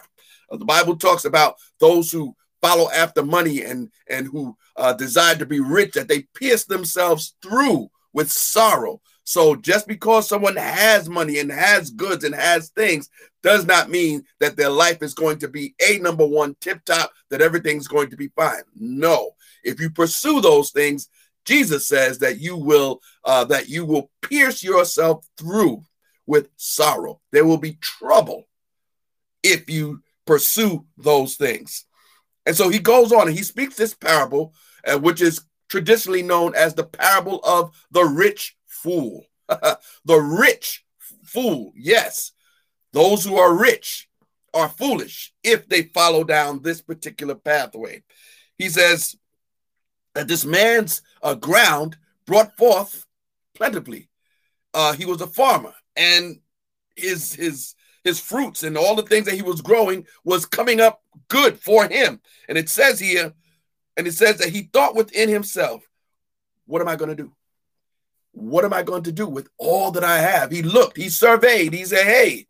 Uh, 0.50 0.58
the 0.58 0.66
Bible 0.66 0.96
talks 0.96 1.26
about 1.26 1.56
those 1.80 2.12
who 2.12 2.36
follow 2.62 2.90
after 2.92 3.24
money 3.24 3.64
and 3.64 3.90
and 4.10 4.28
who 4.28 4.56
uh, 4.76 4.94
desire 4.94 5.36
to 5.36 5.46
be 5.46 5.60
rich 5.60 5.94
that 5.94 6.08
they 6.08 6.22
pierce 6.34 6.66
themselves 6.66 7.36
through 7.42 7.90
with 8.14 8.32
sorrow 8.32 9.02
so 9.28 9.58
just 9.58 9.90
because 9.90 10.30
someone 10.30 10.56
has 10.56 11.10
money 11.10 11.40
and 11.40 11.52
has 11.52 11.90
goods 11.90 12.24
and 12.24 12.34
has 12.34 12.70
things 12.70 13.10
does 13.44 13.66
not 13.66 13.90
mean 13.90 14.24
that 14.40 14.56
their 14.56 14.70
life 14.70 15.04
is 15.04 15.14
going 15.14 15.38
to 15.40 15.50
be 15.50 15.76
a 15.86 16.00
number 16.00 16.26
one 16.26 16.56
tip 16.62 16.84
top 16.86 17.12
that 17.30 17.42
everything's 17.42 17.90
going 17.90 18.10
to 18.10 18.16
be 18.16 18.30
fine. 18.30 18.62
No. 18.74 19.32
If 19.66 19.82
you 19.82 19.90
pursue 19.90 20.40
those 20.40 20.72
things 20.72 21.10
jesus 21.48 21.88
says 21.88 22.20
that 22.20 22.40
you 22.40 22.58
will 22.58 23.02
uh, 23.24 23.46
that 23.46 23.70
you 23.70 23.86
will 23.86 24.12
pierce 24.22 24.62
yourself 24.62 25.26
through 25.38 25.82
with 26.26 26.50
sorrow. 26.58 27.22
There 27.32 27.46
will 27.46 27.58
be 27.58 27.78
trouble 27.82 28.48
if 29.42 29.70
you 29.70 30.02
pursue 30.26 30.86
those 30.98 31.36
things. 31.36 31.86
And 32.46 32.56
so 32.56 32.70
he 32.70 32.80
goes 32.80 33.12
on 33.14 33.28
and 33.28 33.38
he 33.38 33.44
speaks 33.44 33.76
this 33.76 33.94
parable, 33.94 34.54
uh, 34.86 35.00
which 35.00 35.22
is 35.22 35.42
traditionally 35.70 36.22
known 36.22 36.54
as 36.54 36.74
the 36.74 36.84
parable 36.84 37.40
of 37.44 37.72
the 37.92 38.04
rich 38.04 38.57
fool. 38.88 39.26
the 40.06 40.18
rich 40.18 40.86
fool, 41.24 41.74
yes. 41.76 42.32
Those 42.94 43.26
who 43.26 43.38
are 43.38 43.54
rich 43.54 44.08
are 44.54 44.70
foolish 44.70 45.34
if 45.44 45.68
they 45.68 45.84
follow 45.84 46.24
down 46.24 46.62
this 46.62 46.82
particular 46.82 47.36
pathway. 47.36 48.04
He 48.58 48.70
says 48.70 49.16
that 50.16 50.28
this 50.28 50.46
man's 50.46 51.02
uh, 51.22 51.36
ground 51.36 51.98
brought 52.26 52.56
forth 52.56 53.06
plentifully. 53.54 54.10
Uh, 54.74 54.94
he 54.94 55.06
was 55.06 55.22
a 55.22 55.28
farmer, 55.28 55.74
and 55.96 56.40
his 56.96 57.34
his 57.34 57.76
his 58.04 58.20
fruits 58.20 58.64
and 58.64 58.78
all 58.78 58.96
the 58.96 59.04
things 59.04 59.26
that 59.26 59.36
he 59.36 59.42
was 59.42 59.62
growing 59.62 60.06
was 60.24 60.46
coming 60.46 60.80
up 60.80 61.02
good 61.28 61.60
for 61.60 61.88
him. 61.88 62.22
And 62.48 62.58
it 62.58 62.70
says 62.70 63.00
here, 63.00 63.34
and 63.98 64.08
it 64.08 64.14
says 64.14 64.38
that 64.38 64.50
he 64.50 64.70
thought 64.72 64.96
within 64.96 65.28
himself, 65.28 65.84
What 66.66 66.82
am 66.82 66.88
I 66.88 66.96
going 66.96 67.10
to 67.10 67.16
do? 67.16 67.34
What 68.38 68.66
am 68.66 68.74
I 68.74 68.84
going 68.84 69.02
to 69.04 69.12
do 69.12 69.28
with 69.28 69.50
all 69.58 69.90
that 69.92 70.04
I 70.04 70.20
have? 70.20 70.52
He 70.52 70.62
looked, 70.62 70.96
he 70.96 71.10
surveyed, 71.10 71.74
he 71.74 71.84
said, 71.86 72.06
Hey, 72.06 72.46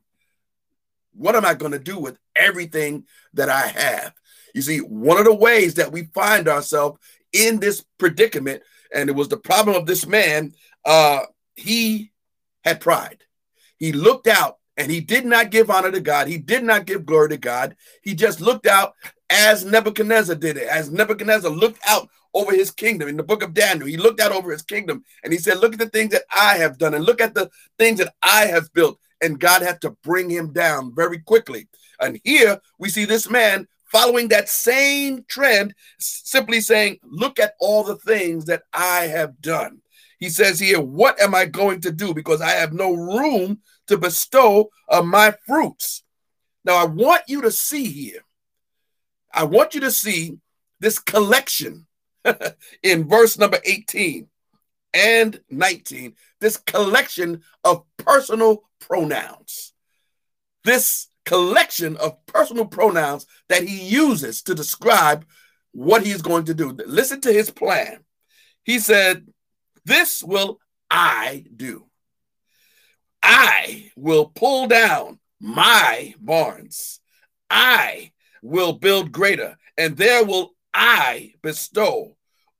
what 1.13 1.33
am 1.35 1.45
I 1.45 1.53
going 1.53 1.71
to 1.71 1.79
do 1.79 1.97
with 1.97 2.19
everything 2.35 3.05
that 3.33 3.49
I 3.49 3.67
have? 3.67 4.13
You 4.53 4.61
see, 4.61 4.79
one 4.79 5.17
of 5.17 5.23
the 5.23 5.33
ways 5.33 5.75
that 5.75 5.93
we 5.93 6.03
find 6.13 6.49
ourselves 6.49 6.99
in 7.31 7.59
this 7.59 7.85
predicament, 7.97 8.63
and 8.93 9.09
it 9.09 9.15
was 9.15 9.29
the 9.29 9.37
problem 9.37 9.77
of 9.77 9.85
this 9.85 10.05
man, 10.05 10.53
uh, 10.83 11.21
he 11.55 12.11
had 12.65 12.81
pride. 12.81 13.23
He 13.77 13.93
looked 13.93 14.27
out 14.27 14.57
and 14.75 14.91
he 14.91 14.99
did 14.99 15.25
not 15.25 15.51
give 15.51 15.69
honor 15.69 15.91
to 15.91 16.01
God. 16.01 16.27
He 16.27 16.37
did 16.37 16.65
not 16.65 16.85
give 16.85 17.05
glory 17.05 17.29
to 17.29 17.37
God. 17.37 17.77
He 18.01 18.13
just 18.13 18.41
looked 18.41 18.67
out 18.67 18.93
as 19.29 19.63
Nebuchadnezzar 19.63 20.35
did 20.35 20.57
it. 20.57 20.67
As 20.67 20.91
Nebuchadnezzar 20.91 21.49
looked 21.49 21.79
out 21.87 22.09
over 22.37 22.53
his 22.53 22.69
kingdom 22.69 23.09
in 23.09 23.17
the 23.17 23.23
book 23.23 23.41
of 23.41 23.55
Daniel, 23.55 23.87
he 23.87 23.97
looked 23.97 24.21
out 24.21 24.31
over 24.31 24.51
his 24.51 24.61
kingdom 24.61 25.03
and 25.23 25.33
he 25.33 25.39
said, 25.39 25.57
Look 25.57 25.73
at 25.73 25.79
the 25.79 25.89
things 25.89 26.11
that 26.11 26.23
I 26.33 26.57
have 26.57 26.77
done 26.77 26.93
and 26.93 27.03
look 27.03 27.19
at 27.19 27.33
the 27.33 27.49
things 27.79 27.97
that 27.97 28.13
I 28.21 28.45
have 28.45 28.71
built. 28.73 28.99
And 29.21 29.39
God 29.39 29.63
had 29.63 29.81
to 29.81 29.97
bring 30.03 30.29
him 30.29 30.53
down 30.53 30.93
very 30.93 31.17
quickly. 31.17 31.67
And 31.99 32.21
here 32.23 32.59
we 32.77 32.89
see 32.89 33.05
this 33.05 33.27
man 33.27 33.67
following 33.91 34.27
that 34.27 34.49
same 34.49 35.25
trend, 35.27 35.73
simply 35.97 36.61
saying, 36.61 36.99
Look 37.03 37.39
at 37.39 37.53
all 37.59 37.83
the 37.83 37.97
things 37.97 38.45
that 38.45 38.63
I 38.71 39.05
have 39.05 39.41
done. 39.41 39.81
He 40.19 40.29
says 40.29 40.59
here, 40.59 40.79
What 40.79 41.19
am 41.19 41.33
I 41.33 41.45
going 41.45 41.81
to 41.81 41.91
do? 41.91 42.13
Because 42.13 42.41
I 42.41 42.51
have 42.51 42.71
no 42.71 42.93
room 42.93 43.61
to 43.87 43.97
bestow 43.97 44.69
uh, 44.89 45.01
my 45.01 45.33
fruits. 45.47 46.03
Now, 46.63 46.75
I 46.75 46.85
want 46.85 47.23
you 47.27 47.41
to 47.41 47.51
see 47.51 47.85
here, 47.85 48.21
I 49.33 49.45
want 49.45 49.73
you 49.73 49.81
to 49.81 49.91
see 49.91 50.37
this 50.79 50.99
collection 50.99 51.86
in 52.83 53.07
verse 53.07 53.37
number 53.37 53.59
18 53.63 54.27
and 54.93 55.39
19, 55.49 56.15
this 56.39 56.57
collection 56.57 57.41
of 57.63 57.83
personal 57.97 58.63
pronouns. 58.79 59.73
This 60.63 61.07
collection 61.25 61.97
of 61.97 62.25
personal 62.25 62.65
pronouns 62.65 63.25
that 63.49 63.63
he 63.63 63.81
uses 63.83 64.41
to 64.43 64.55
describe 64.55 65.25
what 65.71 66.05
he's 66.05 66.21
going 66.21 66.45
to 66.45 66.53
do. 66.53 66.71
Listen 66.85 67.21
to 67.21 67.31
his 67.31 67.51
plan. 67.51 67.99
He 68.63 68.79
said, 68.79 69.27
This 69.85 70.23
will 70.23 70.59
I 70.89 71.45
do. 71.55 71.85
I 73.21 73.91
will 73.95 74.25
pull 74.25 74.67
down 74.67 75.19
my 75.39 76.15
barns. 76.19 76.99
I 77.49 78.11
will 78.41 78.73
build 78.73 79.11
greater, 79.11 79.57
and 79.77 79.95
there 79.95 80.23
will 80.23 80.53
I 80.73 81.33
bestow 81.41 82.15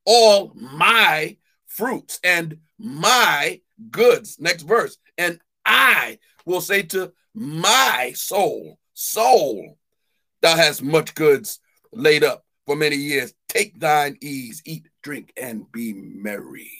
all 0.05 0.53
my 0.55 1.37
fruits 1.65 2.19
and 2.23 2.59
my 2.77 3.61
goods. 3.91 4.39
Next 4.39 4.63
verse. 4.63 4.97
And 5.17 5.39
I 5.65 6.19
will 6.45 6.61
say 6.61 6.83
to 6.83 7.11
my 7.33 8.13
soul, 8.15 8.79
soul, 8.93 9.77
thou 10.41 10.55
hast 10.55 10.81
much 10.81 11.13
goods 11.13 11.59
laid 11.91 12.23
up 12.23 12.45
for 12.65 12.75
many 12.75 12.95
years. 12.95 13.33
Take 13.47 13.79
thine 13.79 14.17
ease, 14.21 14.61
eat, 14.65 14.87
drink, 15.01 15.33
and 15.37 15.71
be 15.71 15.93
merry. 15.93 16.71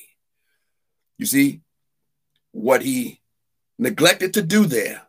You 1.18 1.26
see 1.26 1.62
what 2.52 2.82
he 2.82 3.22
neglected 3.78 4.34
to 4.36 4.42
do 4.42 4.66
there. 4.66 5.02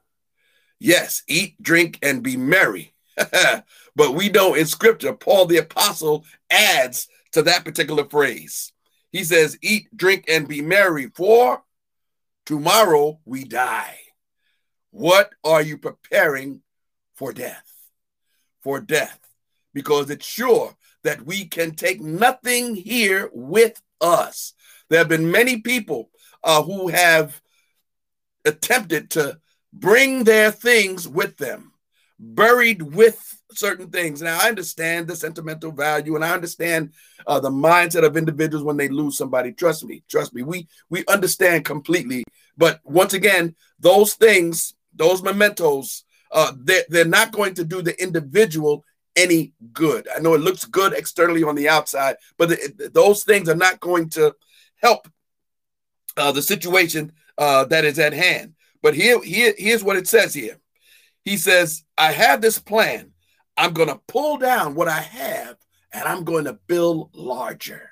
Yes, 0.78 1.22
eat, 1.26 1.60
drink, 1.62 1.98
and 2.02 2.22
be 2.22 2.36
merry. 2.36 2.92
but 3.96 4.14
we 4.14 4.28
know 4.28 4.54
in 4.54 4.66
scripture, 4.66 5.12
Paul 5.12 5.46
the 5.46 5.58
apostle 5.58 6.24
adds 6.50 7.08
to 7.32 7.42
that 7.42 7.64
particular 7.64 8.04
phrase. 8.04 8.72
He 9.10 9.24
says, 9.24 9.58
Eat, 9.62 9.88
drink, 9.96 10.24
and 10.28 10.46
be 10.46 10.60
merry, 10.60 11.08
for 11.14 11.62
tomorrow 12.46 13.20
we 13.24 13.44
die. 13.44 13.98
What 14.90 15.30
are 15.44 15.62
you 15.62 15.78
preparing 15.78 16.62
for 17.14 17.32
death? 17.32 17.70
For 18.62 18.80
death. 18.80 19.20
Because 19.74 20.10
it's 20.10 20.26
sure 20.26 20.76
that 21.04 21.24
we 21.24 21.44
can 21.46 21.74
take 21.74 22.00
nothing 22.00 22.74
here 22.74 23.30
with 23.32 23.80
us. 24.00 24.54
There 24.88 24.98
have 24.98 25.08
been 25.08 25.30
many 25.30 25.60
people 25.60 26.10
uh, 26.42 26.62
who 26.62 26.88
have 26.88 27.40
attempted 28.44 29.10
to 29.10 29.38
bring 29.72 30.24
their 30.24 30.50
things 30.50 31.06
with 31.06 31.36
them, 31.36 31.72
buried 32.18 32.82
with 32.82 33.38
certain 33.52 33.90
things. 33.90 34.20
Now, 34.20 34.38
I 34.40 34.48
understand 34.48 35.08
the 35.08 35.16
sentimental 35.16 35.72
value 35.72 36.16
and 36.16 36.24
I 36.24 36.32
understand 36.32 36.92
uh, 37.26 37.40
the 37.40 37.50
mindset 37.50 38.04
of 38.04 38.16
individuals 38.16 38.64
when 38.64 38.76
they 38.76 38.88
lose 38.88 39.16
somebody. 39.16 39.52
Trust 39.52 39.84
me, 39.84 40.02
trust 40.08 40.34
me. 40.34 40.42
We 40.42 40.68
we 40.90 41.04
understand 41.06 41.64
completely. 41.64 42.24
But 42.56 42.80
once 42.84 43.14
again, 43.14 43.54
those 43.78 44.14
things, 44.14 44.74
those 44.94 45.22
mementos, 45.22 46.04
uh, 46.32 46.52
they're, 46.58 46.84
they're 46.88 47.04
not 47.04 47.32
going 47.32 47.54
to 47.54 47.64
do 47.64 47.82
the 47.82 48.00
individual 48.02 48.84
any 49.16 49.52
good. 49.72 50.08
I 50.14 50.20
know 50.20 50.34
it 50.34 50.40
looks 50.40 50.64
good 50.64 50.92
externally 50.92 51.42
on 51.42 51.54
the 51.54 51.68
outside, 51.68 52.16
but 52.36 52.50
the, 52.50 52.90
those 52.92 53.24
things 53.24 53.48
are 53.48 53.56
not 53.56 53.80
going 53.80 54.10
to 54.10 54.34
help 54.76 55.08
uh, 56.16 56.32
the 56.32 56.42
situation 56.42 57.12
uh, 57.36 57.64
that 57.64 57.84
is 57.84 57.98
at 57.98 58.12
hand. 58.12 58.54
But 58.82 58.94
here, 58.94 59.22
here, 59.22 59.54
here's 59.58 59.82
what 59.82 59.96
it 59.96 60.06
says 60.06 60.34
here. 60.34 60.58
He 61.28 61.36
says, 61.36 61.84
I 61.98 62.12
have 62.12 62.40
this 62.40 62.58
plan. 62.58 63.12
I'm 63.56 63.74
going 63.74 63.88
to 63.88 64.00
pull 64.08 64.38
down 64.38 64.74
what 64.74 64.88
I 64.88 65.00
have 65.00 65.56
and 65.92 66.04
I'm 66.04 66.24
going 66.24 66.46
to 66.46 66.58
build 66.66 67.10
larger. 67.14 67.90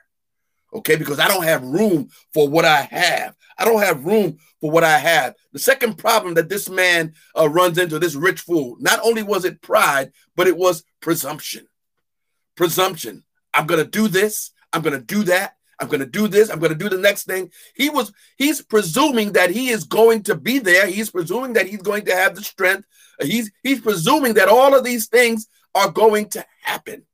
Okay, 0.72 0.96
because 0.96 1.18
I 1.18 1.28
don't 1.28 1.44
have 1.44 1.62
room 1.62 2.08
for 2.32 2.48
what 2.48 2.64
I 2.64 2.80
have. 2.82 3.34
I 3.58 3.66
don't 3.66 3.82
have 3.82 4.06
room 4.06 4.38
for 4.60 4.70
what 4.70 4.84
I 4.84 4.96
have. 4.96 5.34
The 5.52 5.58
second 5.58 5.98
problem 5.98 6.34
that 6.34 6.48
this 6.48 6.70
man 6.70 7.12
uh, 7.38 7.48
runs 7.48 7.76
into, 7.76 7.98
this 7.98 8.14
rich 8.14 8.40
fool, 8.40 8.76
not 8.80 9.00
only 9.02 9.22
was 9.22 9.44
it 9.44 9.60
pride, 9.60 10.12
but 10.34 10.46
it 10.46 10.56
was 10.56 10.82
presumption. 11.00 11.66
presumption. 12.56 13.22
I'm 13.52 13.66
going 13.66 13.84
to 13.84 13.90
do 13.90 14.08
this. 14.08 14.50
I'm 14.72 14.80
going 14.80 14.98
to 14.98 15.04
do 15.04 15.24
that. 15.24 15.56
I'm 15.78 15.88
going 15.88 16.00
to 16.00 16.06
do 16.06 16.26
this. 16.26 16.48
I'm 16.48 16.58
going 16.58 16.72
to 16.72 16.78
do 16.78 16.88
the 16.88 16.96
next 16.96 17.24
thing. 17.24 17.50
He 17.74 17.90
was, 17.90 18.10
he's 18.38 18.62
presuming 18.62 19.32
that 19.32 19.50
he 19.50 19.68
is 19.68 19.84
going 19.84 20.22
to 20.22 20.34
be 20.34 20.58
there. 20.58 20.86
He's 20.86 21.10
presuming 21.10 21.52
that 21.52 21.66
he's 21.66 21.82
going 21.82 22.06
to 22.06 22.14
have 22.14 22.34
the 22.34 22.42
strength. 22.42 22.86
He's, 23.20 23.50
he's 23.62 23.80
presuming 23.80 24.34
that 24.34 24.48
all 24.48 24.74
of 24.74 24.84
these 24.84 25.06
things 25.08 25.48
are 25.74 25.90
going 25.90 26.28
to 26.30 26.44
happen. 26.62 27.04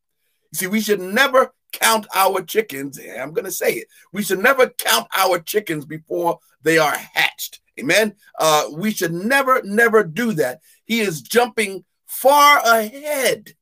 See, 0.55 0.67
we 0.67 0.81
should 0.81 1.01
never 1.01 1.53
count 1.73 2.07
our 2.15 2.43
chickens. 2.43 2.99
I'm 3.19 3.33
going 3.33 3.45
to 3.45 3.51
say 3.51 3.73
it. 3.75 3.89
We 4.13 4.23
should 4.23 4.41
never 4.41 4.69
count 4.69 5.09
our 5.17 5.39
chickens 5.39 5.85
before 5.85 6.39
they 6.63 6.79
are 6.79 6.97
hatched. 6.97 7.61
Amen. 7.81 8.15
Uh, 8.39 8.65
we 8.73 8.91
should 8.91 9.13
never, 9.13 9.63
never 9.65 10.05
do 10.05 10.33
that. 10.35 10.61
He 10.85 11.01
is 11.01 11.23
jumping 11.23 11.85
far 12.07 12.59
ahead, 12.59 13.55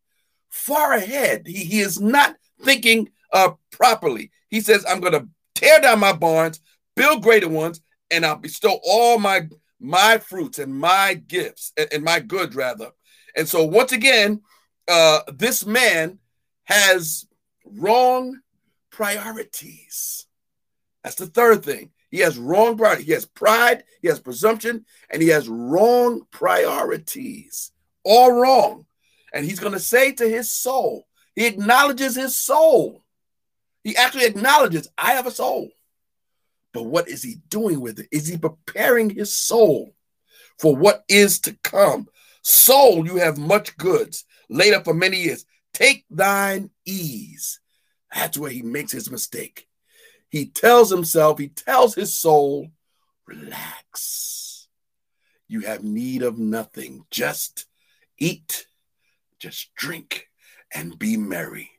far 0.49 0.93
ahead. 0.95 1.47
He, 1.47 1.65
he 1.65 1.81
is 1.81 2.01
not 2.01 2.37
thinking 2.63 3.11
uh, 3.33 3.53
properly. 3.71 4.33
He 4.49 4.61
says, 4.61 4.85
I'm 4.89 5.01
going 5.01 5.13
to 5.13 5.29
tear 5.55 5.81
down 5.81 6.01
my 6.01 6.13
barns, 6.13 6.61
build 6.97 7.23
greater 7.23 7.49
ones, 7.49 7.81
and 8.11 8.27
I'll 8.27 8.37
bestow 8.37 8.81
all 8.85 9.19
my 9.19 9.49
my 9.81 10.19
fruits 10.19 10.59
and 10.59 10.75
my 10.75 11.15
gifts 11.15 11.73
and, 11.93 12.05
my 12.05 12.21
goods 12.21 12.55
rather. 12.55 12.91
And 13.35 13.49
so 13.49 13.65
once 13.65 13.93
again, 13.93 14.43
uh, 14.89 15.21
this 15.33 15.65
man 15.65 16.19
has 16.65 17.27
wrong 17.65 18.41
priorities. 18.91 20.27
That's 21.03 21.17
the 21.17 21.27
third 21.27 21.65
thing. 21.65 21.91
He 22.11 22.19
has 22.19 22.39
wrong 22.39 22.77
priorities. 22.77 23.07
He 23.07 23.13
has 23.13 23.25
pride, 23.25 23.85
he 24.03 24.09
has 24.09 24.21
presumption, 24.21 24.85
and 25.11 25.23
he 25.23 25.29
has 25.29 25.49
wrong 25.49 26.23
priorities. 26.31 27.73
All 28.05 28.33
wrong. 28.33 28.87
And 29.33 29.45
he's 29.45 29.61
going 29.61 29.75
to 29.75 29.81
say 29.81 30.13
to 30.13 30.29
his 30.29 30.51
soul, 30.51 31.07
he 31.35 31.47
acknowledges 31.47 32.17
his 32.17 32.37
soul. 32.37 33.03
He 33.85 33.97
actually 33.97 34.27
acknowledges, 34.27 34.89
I 34.99 35.13
have 35.13 35.27
a 35.27 35.31
soul. 35.31 35.71
But 36.73 36.85
what 36.85 37.09
is 37.09 37.23
he 37.23 37.37
doing 37.49 37.81
with 37.81 37.99
it? 37.99 38.09
Is 38.13 38.29
he 38.29 38.37
preparing 38.37 39.11
his 39.11 39.37
soul 39.37 39.95
for 40.59 40.75
what 40.77 41.05
is 41.09 41.41
to 41.41 41.57
come? 41.65 42.09
Soul, 42.43 43.07
you 43.07 43.17
have 43.17 43.39
much 43.39 43.77
goods 43.77 44.25
laid 44.49 44.75
up 44.75 44.85
for 44.85 44.95
many 44.95 45.19
years. 45.19 45.45
Take 45.73 46.05
thine 46.11 46.71
ease. 46.85 47.61
That's 48.15 48.39
where 48.39 48.51
he 48.51 48.63
makes 48.63 48.93
his 48.93 49.11
mistake. 49.11 49.67
He 50.29 50.47
tells 50.47 50.91
himself, 50.91 51.39
he 51.39 51.49
tells 51.49 51.95
his 51.95 52.17
soul, 52.17 52.69
relax. 53.27 54.69
You 55.49 55.63
have 55.63 55.83
need 55.83 56.23
of 56.23 56.39
nothing. 56.39 57.05
Just 57.11 57.67
eat, 58.19 58.67
just 59.41 59.75
drink, 59.75 60.29
and 60.73 60.97
be 60.99 61.17
merry. 61.17 61.71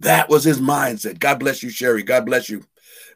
That 0.00 0.28
was 0.28 0.44
his 0.44 0.60
mindset. 0.60 1.18
God 1.18 1.38
bless 1.38 1.62
you, 1.62 1.70
Sherry. 1.70 2.02
God 2.02 2.26
bless 2.26 2.50
you. 2.50 2.64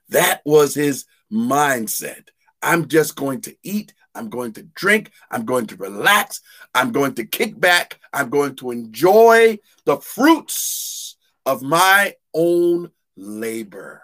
That 0.09 0.43
was 0.45 0.75
his 0.75 1.07
mindset. 1.33 2.29
I'm 2.63 2.89
just 2.89 3.17
going 3.17 3.41
to 3.43 3.57
eat. 3.63 3.95
I'm 4.15 4.29
going 4.29 4.53
to 4.55 4.63
drink. 4.63 5.13
I'm 5.31 5.45
going 5.45 5.67
to 5.69 5.77
relax. 5.77 6.41
I'm 6.75 6.93
going 6.93 7.15
to 7.15 7.25
kick 7.25 7.59
back. 7.59 8.01
I'm 8.13 8.29
going 8.29 8.57
to 8.57 8.71
enjoy 8.71 9.59
the 9.85 9.99
fruits 9.99 11.17
of 11.47 11.63
my 11.63 12.15
own 12.35 12.91
labor. 13.17 14.03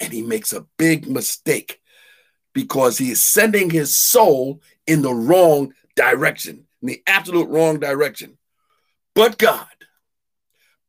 And 0.00 0.12
he 0.12 0.22
makes 0.22 0.52
a 0.52 0.66
big 0.78 1.08
mistake 1.08 1.80
because 2.54 2.98
he 2.98 3.10
is 3.10 3.22
sending 3.22 3.70
his 3.70 3.98
soul 3.98 4.62
in 4.86 5.02
the 5.02 5.14
wrong 5.14 5.74
direction, 5.94 6.66
in 6.82 6.88
the 6.88 7.02
absolute 7.06 7.48
wrong 7.48 7.78
direction. 7.78 8.38
But 9.14 9.38
God, 9.38 9.66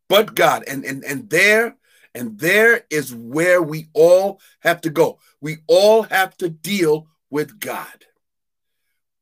but 0.07 0.35
God, 0.35 0.63
and 0.67 0.85
and 0.85 1.03
and 1.03 1.29
there 1.29 1.75
and 2.15 2.39
there 2.39 2.85
is 2.89 3.13
where 3.13 3.61
we 3.61 3.87
all 3.93 4.41
have 4.59 4.81
to 4.81 4.89
go. 4.89 5.19
We 5.41 5.57
all 5.67 6.03
have 6.03 6.35
to 6.37 6.49
deal 6.49 7.07
with 7.29 7.59
God. 7.59 8.05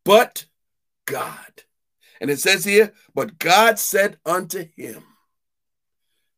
But 0.05 0.45
God. 1.05 1.63
And 2.21 2.29
it 2.29 2.39
says 2.39 2.63
here, 2.63 2.93
but 3.13 3.37
God 3.37 3.77
said 3.77 4.17
unto 4.25 4.65
him, 4.75 5.03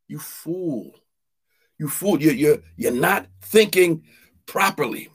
You 0.08 0.18
fool. 0.18 0.92
You 1.78 1.88
fool. 1.88 2.20
You're, 2.20 2.34
you're, 2.34 2.58
you're 2.76 2.92
not 2.92 3.26
thinking 3.42 4.04
properly. 4.46 5.08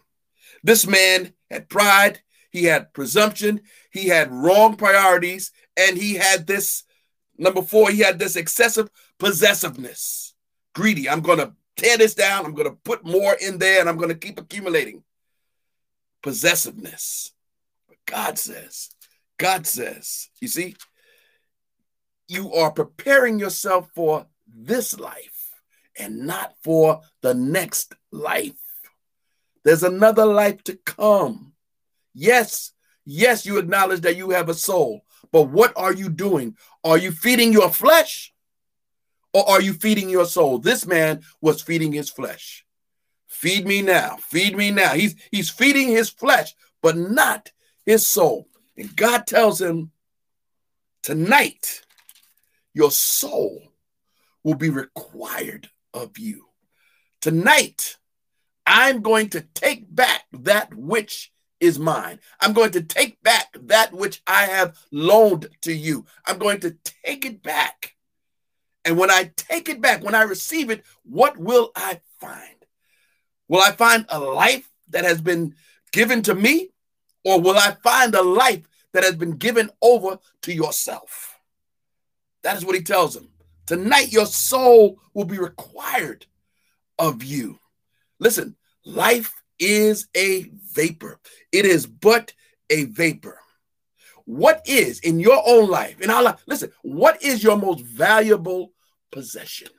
This 0.64 0.88
man 0.88 1.34
had 1.52 1.70
pride, 1.70 2.22
he 2.50 2.64
had 2.64 2.94
presumption, 2.94 3.62
he 3.92 4.08
had 4.08 4.32
wrong 4.32 4.76
priorities, 4.76 5.52
and 5.78 5.98
he 5.98 6.16
had 6.16 6.48
this 6.48 6.84
number 7.38 7.62
four, 7.62 7.92
he 7.92 8.00
had 8.00 8.18
this 8.18 8.36
excessive 8.36 8.90
possessiveness. 9.20 10.35
Greedy. 10.76 11.10
I'm 11.10 11.22
going 11.22 11.40
to 11.40 11.54
tear 11.78 11.98
this 11.98 12.14
down, 12.14 12.46
I'm 12.46 12.54
going 12.54 12.70
to 12.70 12.78
put 12.84 13.06
more 13.06 13.34
in 13.34 13.58
there, 13.58 13.80
and 13.80 13.90
I'm 13.90 13.98
going 13.98 14.10
to 14.10 14.16
keep 14.16 14.40
accumulating. 14.40 15.04
Possessiveness. 16.22 17.32
But 17.88 17.98
God 18.06 18.38
says, 18.38 18.90
God 19.38 19.66
says, 19.66 20.30
you 20.40 20.48
see, 20.48 20.76
you 22.28 22.54
are 22.54 22.72
preparing 22.72 23.40
yourself 23.40 23.90
for 23.94 24.28
this 24.48 25.00
life 25.00 25.52
and 25.98 26.26
not 26.26 26.54
for 26.64 27.02
the 27.22 27.34
next 27.34 27.94
life. 28.12 28.54
There's 29.64 29.84
another 29.84 30.26
life 30.26 30.64
to 30.66 30.76
come. 30.76 31.54
Yes, 32.14 32.72
yes, 33.06 33.46
you 33.46 33.58
acknowledge 33.58 34.02
that 34.02 34.18
you 34.18 34.32
have 34.32 34.50
a 34.50 34.54
soul, 34.54 35.06
but 35.32 35.44
what 35.44 35.74
are 35.76 35.94
you 35.94 36.10
doing? 36.10 36.58
Are 36.84 36.98
you 36.98 37.12
feeding 37.12 37.52
your 37.52 37.70
flesh 37.70 38.34
or 39.36 39.50
are 39.50 39.62
you 39.62 39.74
feeding 39.74 40.10
your 40.10 40.26
soul? 40.26 40.60
This 40.60 40.86
man 40.86 41.22
was 41.42 41.62
feeding 41.62 41.92
his 41.92 42.10
flesh. 42.10 42.66
Feed 43.28 43.68
me 43.68 43.82
now, 43.82 44.16
feed 44.16 44.56
me 44.56 44.72
now. 44.72 44.94
He's 44.94 45.14
he's 45.30 45.50
feeding 45.50 45.90
his 45.90 46.10
flesh, 46.10 46.56
but 46.82 46.96
not 46.96 47.52
his 47.86 48.08
soul. 48.08 48.48
And 48.78 48.96
God 48.96 49.28
tells 49.28 49.60
him, 49.60 49.92
tonight, 51.04 51.82
your 52.74 52.92
soul 52.92 53.74
will 54.42 54.56
be 54.56 54.70
required 54.70 55.70
of 55.94 56.18
you. 56.18 56.46
Tonight, 57.20 57.98
I'm 58.66 59.02
going 59.02 59.30
to 59.32 59.42
take 59.42 59.94
back 59.94 60.24
that 60.32 60.74
which 60.74 61.34
is 61.60 61.78
mine. 61.78 62.20
I'm 62.40 62.54
going 62.54 62.72
to 62.72 62.84
take 62.84 63.22
back 63.22 63.48
that 63.64 63.94
which 63.94 64.22
I 64.26 64.46
have 64.46 64.78
loaned 64.94 65.50
to 65.64 65.74
you. 65.74 66.06
I'm 66.26 66.38
going 66.38 66.62
to 66.62 66.78
take 67.04 67.26
it 67.26 67.44
back. 67.44 67.95
And 68.86 68.98
when 68.98 69.10
I 69.10 69.32
take 69.36 69.68
it 69.68 69.82
back, 69.82 70.04
when 70.04 70.16
I 70.16 70.22
receive 70.22 70.70
it, 70.70 70.86
what 71.04 71.38
will 71.38 71.72
I 71.76 72.00
find? 72.20 72.56
Will 73.48 73.62
I 73.62 73.72
find 73.72 74.06
a 74.10 74.20
life 74.20 74.72
that 74.90 75.04
has 75.04 75.20
been 75.20 75.56
given 75.92 76.22
to 76.24 76.36
me? 76.36 76.70
Or 77.24 77.42
will 77.42 77.58
I 77.58 77.76
find 77.84 78.14
a 78.14 78.22
life 78.22 78.62
that 78.94 79.04
has 79.04 79.16
been 79.16 79.38
given 79.38 79.72
over 79.82 80.20
to 80.44 80.54
yourself? 80.54 81.40
That 82.44 82.56
is 82.56 82.64
what 82.64 82.76
he 82.76 82.84
tells 82.84 83.16
him. 83.16 83.30
Tonight, 83.66 84.14
your 84.14 84.28
soul 84.28 85.00
will 85.16 85.26
be 85.26 85.40
required 85.40 86.28
of 87.00 87.24
you. 87.24 87.58
Listen, 88.20 88.56
life 88.86 89.34
is 89.58 90.08
a 90.16 90.52
vapor, 90.74 91.20
it 91.52 91.66
is 91.66 91.88
but 91.88 92.34
a 92.70 92.86
vapor. 92.86 93.40
What 94.26 94.62
is 94.66 95.00
in 95.00 95.20
your 95.20 95.42
own 95.46 95.70
life, 95.70 96.02
in 96.02 96.10
our 96.10 96.22
life, 96.22 96.44
listen, 96.46 96.72
what 96.82 97.22
is 97.24 97.44
your 97.44 97.58
most 97.58 97.84
valuable 97.84 98.72
possession? 99.16 99.70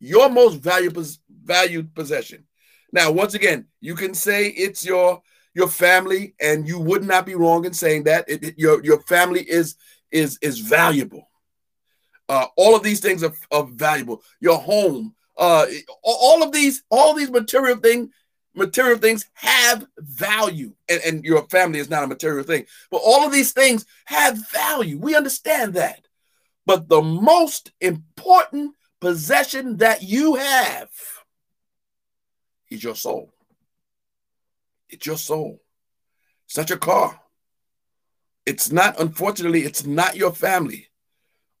Your 0.00 0.28
most 0.28 0.56
valuable 0.56 1.04
valued 1.30 1.94
possession. 1.94 2.44
Now, 2.92 3.12
once 3.12 3.34
again, 3.34 3.66
you 3.80 3.94
can 3.94 4.12
say 4.12 4.48
it's 4.48 4.84
your 4.84 5.22
your 5.54 5.68
family, 5.68 6.34
and 6.40 6.66
you 6.66 6.80
would 6.80 7.04
not 7.04 7.24
be 7.26 7.36
wrong 7.36 7.64
in 7.64 7.72
saying 7.72 8.04
that 8.04 8.24
it, 8.28 8.42
it, 8.42 8.58
your 8.58 8.84
your 8.84 9.00
family 9.02 9.42
is 9.42 9.76
is 10.10 10.38
is 10.42 10.58
valuable. 10.58 11.30
Uh, 12.28 12.46
all 12.56 12.74
of 12.74 12.82
these 12.82 13.00
things 13.00 13.22
are, 13.22 13.34
are 13.52 13.66
valuable. 13.66 14.22
Your 14.40 14.58
home, 14.58 15.14
uh, 15.36 15.66
all 16.02 16.42
of 16.42 16.50
these, 16.52 16.82
all 16.90 17.14
these 17.14 17.30
material 17.30 17.76
things, 17.76 18.08
material 18.54 18.98
things 18.98 19.26
have 19.34 19.86
value, 19.98 20.72
and, 20.88 21.00
and 21.06 21.24
your 21.24 21.46
family 21.48 21.78
is 21.78 21.90
not 21.90 22.02
a 22.02 22.08
material 22.08 22.44
thing. 22.44 22.64
But 22.90 23.02
all 23.04 23.24
of 23.24 23.32
these 23.32 23.52
things 23.52 23.86
have 24.06 24.50
value. 24.50 24.98
We 24.98 25.14
understand 25.14 25.74
that. 25.74 26.08
But 26.66 26.88
the 26.88 27.02
most 27.02 27.72
important 27.80 28.74
possession 29.00 29.78
that 29.78 30.02
you 30.02 30.36
have 30.36 30.88
is 32.70 32.82
your 32.82 32.96
soul. 32.96 33.32
It's 34.88 35.06
your 35.06 35.18
soul. 35.18 35.60
It's 36.46 36.56
not 36.56 36.68
your 36.68 36.78
car. 36.78 37.20
It's 38.46 38.70
not, 38.70 39.00
unfortunately, 39.00 39.62
it's 39.62 39.84
not 39.84 40.16
your 40.16 40.32
family. 40.32 40.88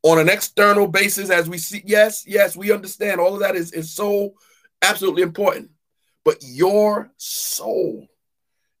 On 0.02 0.18
an 0.18 0.28
external 0.28 0.86
basis, 0.86 1.30
as 1.30 1.48
we 1.48 1.58
see, 1.58 1.82
yes, 1.84 2.24
yes, 2.26 2.56
we 2.56 2.72
understand 2.72 3.20
all 3.20 3.34
of 3.34 3.40
that 3.40 3.56
is, 3.56 3.72
is 3.72 3.94
so 3.94 4.34
absolutely 4.82 5.22
important. 5.22 5.70
But 6.24 6.38
your 6.42 7.10
soul 7.16 8.08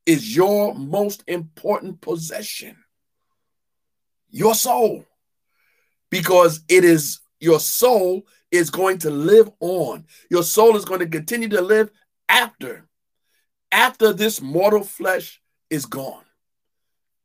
is 0.06 0.36
your 0.36 0.74
most 0.74 1.24
important 1.26 2.00
possession. 2.00 2.76
Your 4.30 4.54
soul. 4.54 5.06
Because 6.14 6.60
it 6.68 6.84
is 6.84 7.22
your 7.40 7.58
soul 7.58 8.24
is 8.52 8.70
going 8.70 8.98
to 8.98 9.10
live 9.10 9.50
on. 9.58 10.06
Your 10.30 10.44
soul 10.44 10.76
is 10.76 10.84
going 10.84 11.00
to 11.00 11.08
continue 11.08 11.48
to 11.48 11.60
live 11.60 11.90
after 12.28 12.86
after 13.72 14.12
this 14.12 14.40
mortal 14.40 14.84
flesh 14.84 15.42
is 15.70 15.86
gone. 15.86 16.22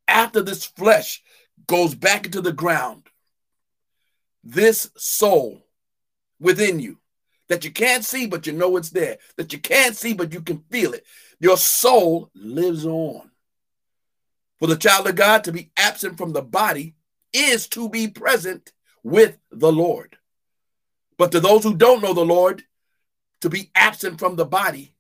After 0.07 0.41
this 0.41 0.65
flesh 0.65 1.21
goes 1.67 1.93
back 1.93 2.25
into 2.25 2.41
the 2.41 2.51
ground. 2.51 3.03
This 4.43 4.89
soul 4.97 5.67
within 6.39 6.79
you 6.79 6.97
that 7.47 7.63
you 7.63 7.69
can't 7.69 8.03
see, 8.03 8.25
but 8.25 8.47
you 8.47 8.53
know 8.53 8.75
it's 8.75 8.89
there, 8.89 9.19
that 9.37 9.53
you 9.53 9.59
can't 9.59 9.95
see, 9.95 10.15
but 10.15 10.33
you 10.33 10.41
can 10.41 10.63
feel 10.71 10.93
it. 10.93 11.05
Your 11.39 11.57
soul 11.57 12.31
lives 12.33 12.87
on. 12.87 13.29
For 14.57 14.65
the 14.65 14.77
child 14.77 15.05
of 15.05 15.13
God 15.13 15.43
to 15.43 15.51
be 15.51 15.69
absent 15.77 16.17
from 16.17 16.33
the 16.33 16.41
body 16.41 16.95
is 17.31 17.67
to 17.67 17.87
be 17.87 18.07
present 18.07 18.71
with 19.03 19.37
the 19.51 19.71
Lord. 19.71 20.17
But 21.17 21.31
to 21.33 21.39
those 21.39 21.63
who 21.63 21.75
don't 21.75 22.01
know 22.01 22.13
the 22.13 22.25
Lord, 22.25 22.63
to 23.41 23.49
be 23.49 23.71
absent 23.75 24.19
from 24.19 24.35
the 24.35 24.45
body 24.45 24.93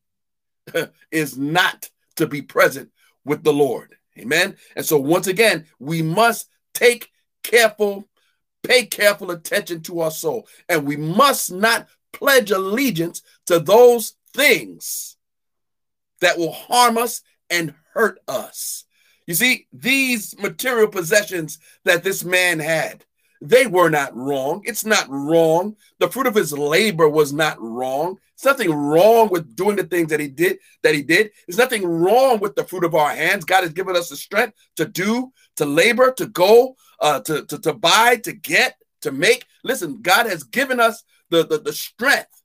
is 1.11 1.37
not 1.37 1.89
to 2.15 2.27
be 2.27 2.41
present 2.41 2.91
with 3.25 3.43
the 3.43 3.53
Lord. 3.53 3.95
Amen. 4.17 4.57
And 4.75 4.85
so, 4.85 4.97
once 4.97 5.27
again, 5.27 5.65
we 5.79 6.01
must 6.01 6.49
take 6.73 7.11
careful, 7.43 8.07
pay 8.63 8.85
careful 8.85 9.31
attention 9.31 9.81
to 9.83 10.01
our 10.01 10.11
soul. 10.11 10.47
And 10.67 10.85
we 10.85 10.97
must 10.97 11.51
not 11.51 11.87
pledge 12.11 12.51
allegiance 12.51 13.21
to 13.45 13.59
those 13.59 14.15
things 14.33 15.17
that 16.21 16.37
will 16.37 16.51
harm 16.51 16.97
us 16.97 17.21
and 17.49 17.73
hurt 17.93 18.19
us. 18.27 18.85
You 19.25 19.35
see, 19.35 19.67
these 19.71 20.37
material 20.39 20.87
possessions 20.87 21.59
that 21.85 22.03
this 22.03 22.23
man 22.23 22.59
had, 22.59 23.05
they 23.41 23.67
were 23.67 23.89
not 23.89 24.15
wrong. 24.15 24.61
It's 24.65 24.85
not 24.85 25.05
wrong. 25.09 25.75
The 25.99 26.09
fruit 26.09 26.27
of 26.27 26.35
his 26.35 26.51
labor 26.51 27.07
was 27.07 27.31
not 27.31 27.59
wrong. 27.61 28.19
It's 28.33 28.45
nothing 28.45 28.71
wrong 28.71 29.29
with 29.29 29.55
doing 29.55 29.75
the 29.75 29.83
things 29.83 30.09
that 30.09 30.19
he 30.19 30.27
did, 30.27 30.59
that 30.83 30.93
he 30.93 31.01
did. 31.01 31.31
There's 31.47 31.57
nothing 31.57 31.85
wrong 31.85 32.39
with 32.39 32.55
the 32.55 32.63
fruit 32.63 32.83
of 32.83 32.95
our 32.95 33.11
hands. 33.11 33.45
God 33.45 33.63
has 33.63 33.73
given 33.73 33.95
us 33.95 34.09
the 34.09 34.15
strength 34.15 34.57
to 34.75 34.85
do, 34.85 35.31
to 35.55 35.65
labor, 35.65 36.11
to 36.13 36.25
go, 36.27 36.75
uh, 36.99 37.21
to, 37.21 37.45
to, 37.45 37.59
to 37.59 37.73
buy, 37.73 38.17
to 38.17 38.33
get, 38.33 38.75
to 39.01 39.11
make. 39.11 39.45
Listen, 39.63 40.01
God 40.01 40.25
has 40.25 40.43
given 40.43 40.79
us 40.79 41.03
the, 41.29 41.45
the, 41.45 41.59
the 41.59 41.73
strength 41.73 42.43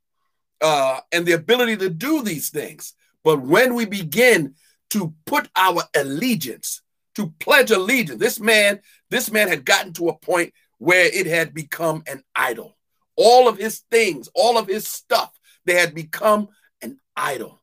uh, 0.60 1.00
and 1.12 1.26
the 1.26 1.32
ability 1.32 1.76
to 1.78 1.90
do 1.90 2.22
these 2.22 2.50
things. 2.50 2.94
But 3.24 3.40
when 3.42 3.74
we 3.74 3.84
begin 3.84 4.54
to 4.90 5.14
put 5.26 5.48
our 5.56 5.82
allegiance, 5.96 6.82
to 7.16 7.32
pledge 7.38 7.70
allegiance, 7.70 8.20
this 8.20 8.40
man, 8.40 8.80
this 9.10 9.30
man 9.30 9.48
had 9.48 9.64
gotten 9.64 9.92
to 9.94 10.08
a 10.08 10.16
point 10.18 10.52
where 10.78 11.06
it 11.06 11.26
had 11.26 11.54
become 11.54 12.02
an 12.06 12.22
idol. 12.34 12.76
All 13.16 13.48
of 13.48 13.58
his 13.58 13.80
things, 13.90 14.28
all 14.34 14.58
of 14.58 14.66
his 14.66 14.86
stuff, 14.86 15.32
they 15.64 15.74
had 15.74 15.94
become 15.94 16.48
an 16.82 16.98
idol. 17.16 17.60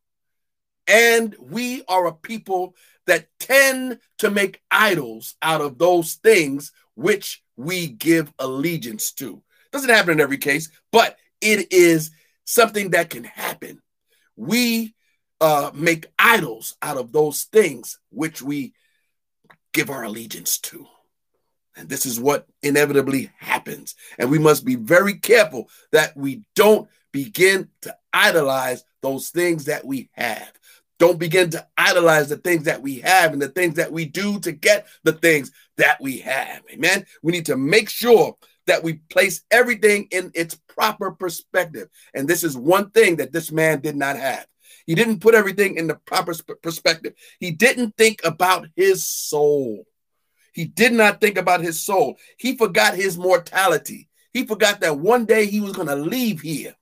And 0.88 1.36
we 1.40 1.84
are 1.88 2.08
a 2.08 2.14
people 2.14 2.76
that 3.08 3.28
tend 3.40 4.00
to 4.20 4.30
make 4.30 4.62
idols 4.70 5.36
out 5.42 5.62
of 5.62 5.78
those 5.78 6.16
things 6.16 6.72
which 6.96 7.44
we 7.56 7.88
give 7.88 8.32
allegiance 8.40 9.12
to. 9.14 9.42
Doesn't 9.72 9.90
happen 9.90 10.12
in 10.12 10.22
every 10.22 10.38
case, 10.38 10.70
but 10.92 11.18
it 11.40 11.72
is 11.72 12.12
something 12.46 12.92
that 12.92 13.10
can 13.10 13.24
happen. 13.24 13.82
We 14.36 14.96
uh, 15.40 15.72
make 15.74 16.08
idols 16.20 16.76
out 16.82 16.98
of 16.98 17.12
those 17.12 17.44
things 17.44 18.00
which 18.10 18.42
we 18.42 18.74
give 19.74 19.90
our 19.90 20.04
allegiance 20.04 20.60
to. 20.60 20.86
And 21.76 21.88
this 21.88 22.06
is 22.06 22.20
what 22.20 22.48
inevitably 22.64 23.32
happens. 23.38 23.96
And 24.20 24.30
we 24.30 24.40
must 24.40 24.66
be 24.66 24.76
very 24.76 25.16
careful 25.16 25.70
that 25.92 26.16
we 26.18 26.44
don't 26.56 26.90
begin 27.12 27.70
to 27.82 27.96
idolize 28.14 28.84
those 29.02 29.30
things 29.30 29.66
that 29.66 29.86
we 29.86 30.10
have. 30.14 30.52
Don't 31.00 31.18
begin 31.18 31.50
to 31.52 31.66
idolize 31.78 32.30
the 32.30 32.38
things 32.38 32.66
that 32.66 32.82
we 32.82 33.00
have 33.00 33.34
and 33.34 33.42
the 33.42 33.50
things 33.50 33.76
that 33.76 33.92
we 33.92 34.06
do 34.06 34.40
to 34.42 34.52
get 34.52 34.86
the 35.04 35.14
things 35.14 35.52
that 35.78 36.00
we 36.00 36.20
have. 36.20 36.62
Amen. 36.72 37.06
We 37.24 37.32
need 37.32 37.48
to 37.48 37.58
make 37.58 37.90
sure 37.90 38.38
that 38.68 38.84
we 38.84 38.94
place 39.10 39.42
everything 39.50 40.08
in 40.12 40.32
its 40.36 40.60
proper 40.68 41.12
perspective. 41.12 41.90
And 42.14 42.28
this 42.28 42.44
is 42.44 42.56
one 42.56 42.92
thing 42.92 43.16
that 43.16 43.32
this 43.32 43.52
man 43.52 43.82
did 43.82 43.96
not 43.96 44.16
have. 44.16 44.46
He 44.86 44.96
didn't 44.96 45.22
put 45.22 45.36
everything 45.36 45.78
in 45.78 45.88
the 45.88 45.96
proper 45.96 46.34
perspective. 46.62 47.14
He 47.40 47.52
didn't 47.52 47.98
think 47.98 48.22
about 48.24 48.68
his 48.76 49.06
soul. 49.06 49.86
He 50.52 50.66
did 50.66 50.94
not 50.94 51.22
think 51.22 51.38
about 51.38 51.62
his 51.62 51.82
soul. 51.82 52.18
He 52.38 52.58
forgot 52.58 52.96
his 52.96 53.18
mortality. 53.18 54.10
He 54.34 54.46
forgot 54.46 54.82
that 54.82 55.00
one 55.00 55.26
day 55.26 55.46
he 55.46 55.62
was 55.62 55.74
going 55.74 55.88
to 55.88 55.96
leave 55.96 56.42
here. 56.42 56.76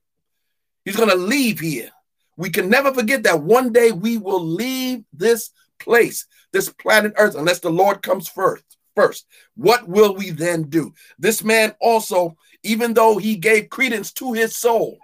He's 0.86 0.96
going 0.96 1.10
to 1.10 1.16
leave 1.16 1.60
here. 1.60 1.90
We 2.38 2.50
can 2.50 2.70
never 2.70 2.94
forget 2.94 3.24
that 3.24 3.42
one 3.42 3.74
day 3.74 3.92
we 3.92 4.18
will 4.18 4.44
leave 4.44 5.04
this 5.14 5.52
place, 5.78 6.26
this 6.52 6.70
planet 6.70 7.14
Earth, 7.18 7.36
unless 7.36 7.60
the 7.60 7.70
Lord 7.70 8.02
comes 8.02 8.28
first 8.28 8.64
first. 9.00 9.26
What 9.56 9.88
will 9.88 10.14
we 10.14 10.32
then 10.32 10.64
do? 10.64 10.94
This 11.18 11.42
man 11.44 11.74
also, 11.80 12.36
even 12.64 12.94
though 12.94 13.18
he 13.18 13.38
gave 13.38 13.70
credence 13.70 14.12
to 14.14 14.34
his 14.34 14.56
soul, 14.56 14.98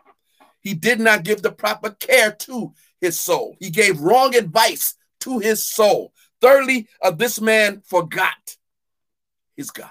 he 0.60 0.73
did 0.73 0.99
not 0.99 1.23
give 1.23 1.41
the 1.41 1.51
proper 1.51 1.91
care 1.91 2.32
to 2.32 2.73
his 2.99 3.17
soul. 3.19 3.56
He 3.60 3.69
gave 3.69 4.01
wrong 4.01 4.36
advice 4.36 4.95
to 5.21 5.39
his 5.39 5.63
soul. 5.63 6.12
Thirdly, 6.46 6.88
uh, 7.02 7.10
this 7.10 7.42
man 7.42 7.82
forgot 7.88 8.56
his 9.58 9.72
God. 9.72 9.90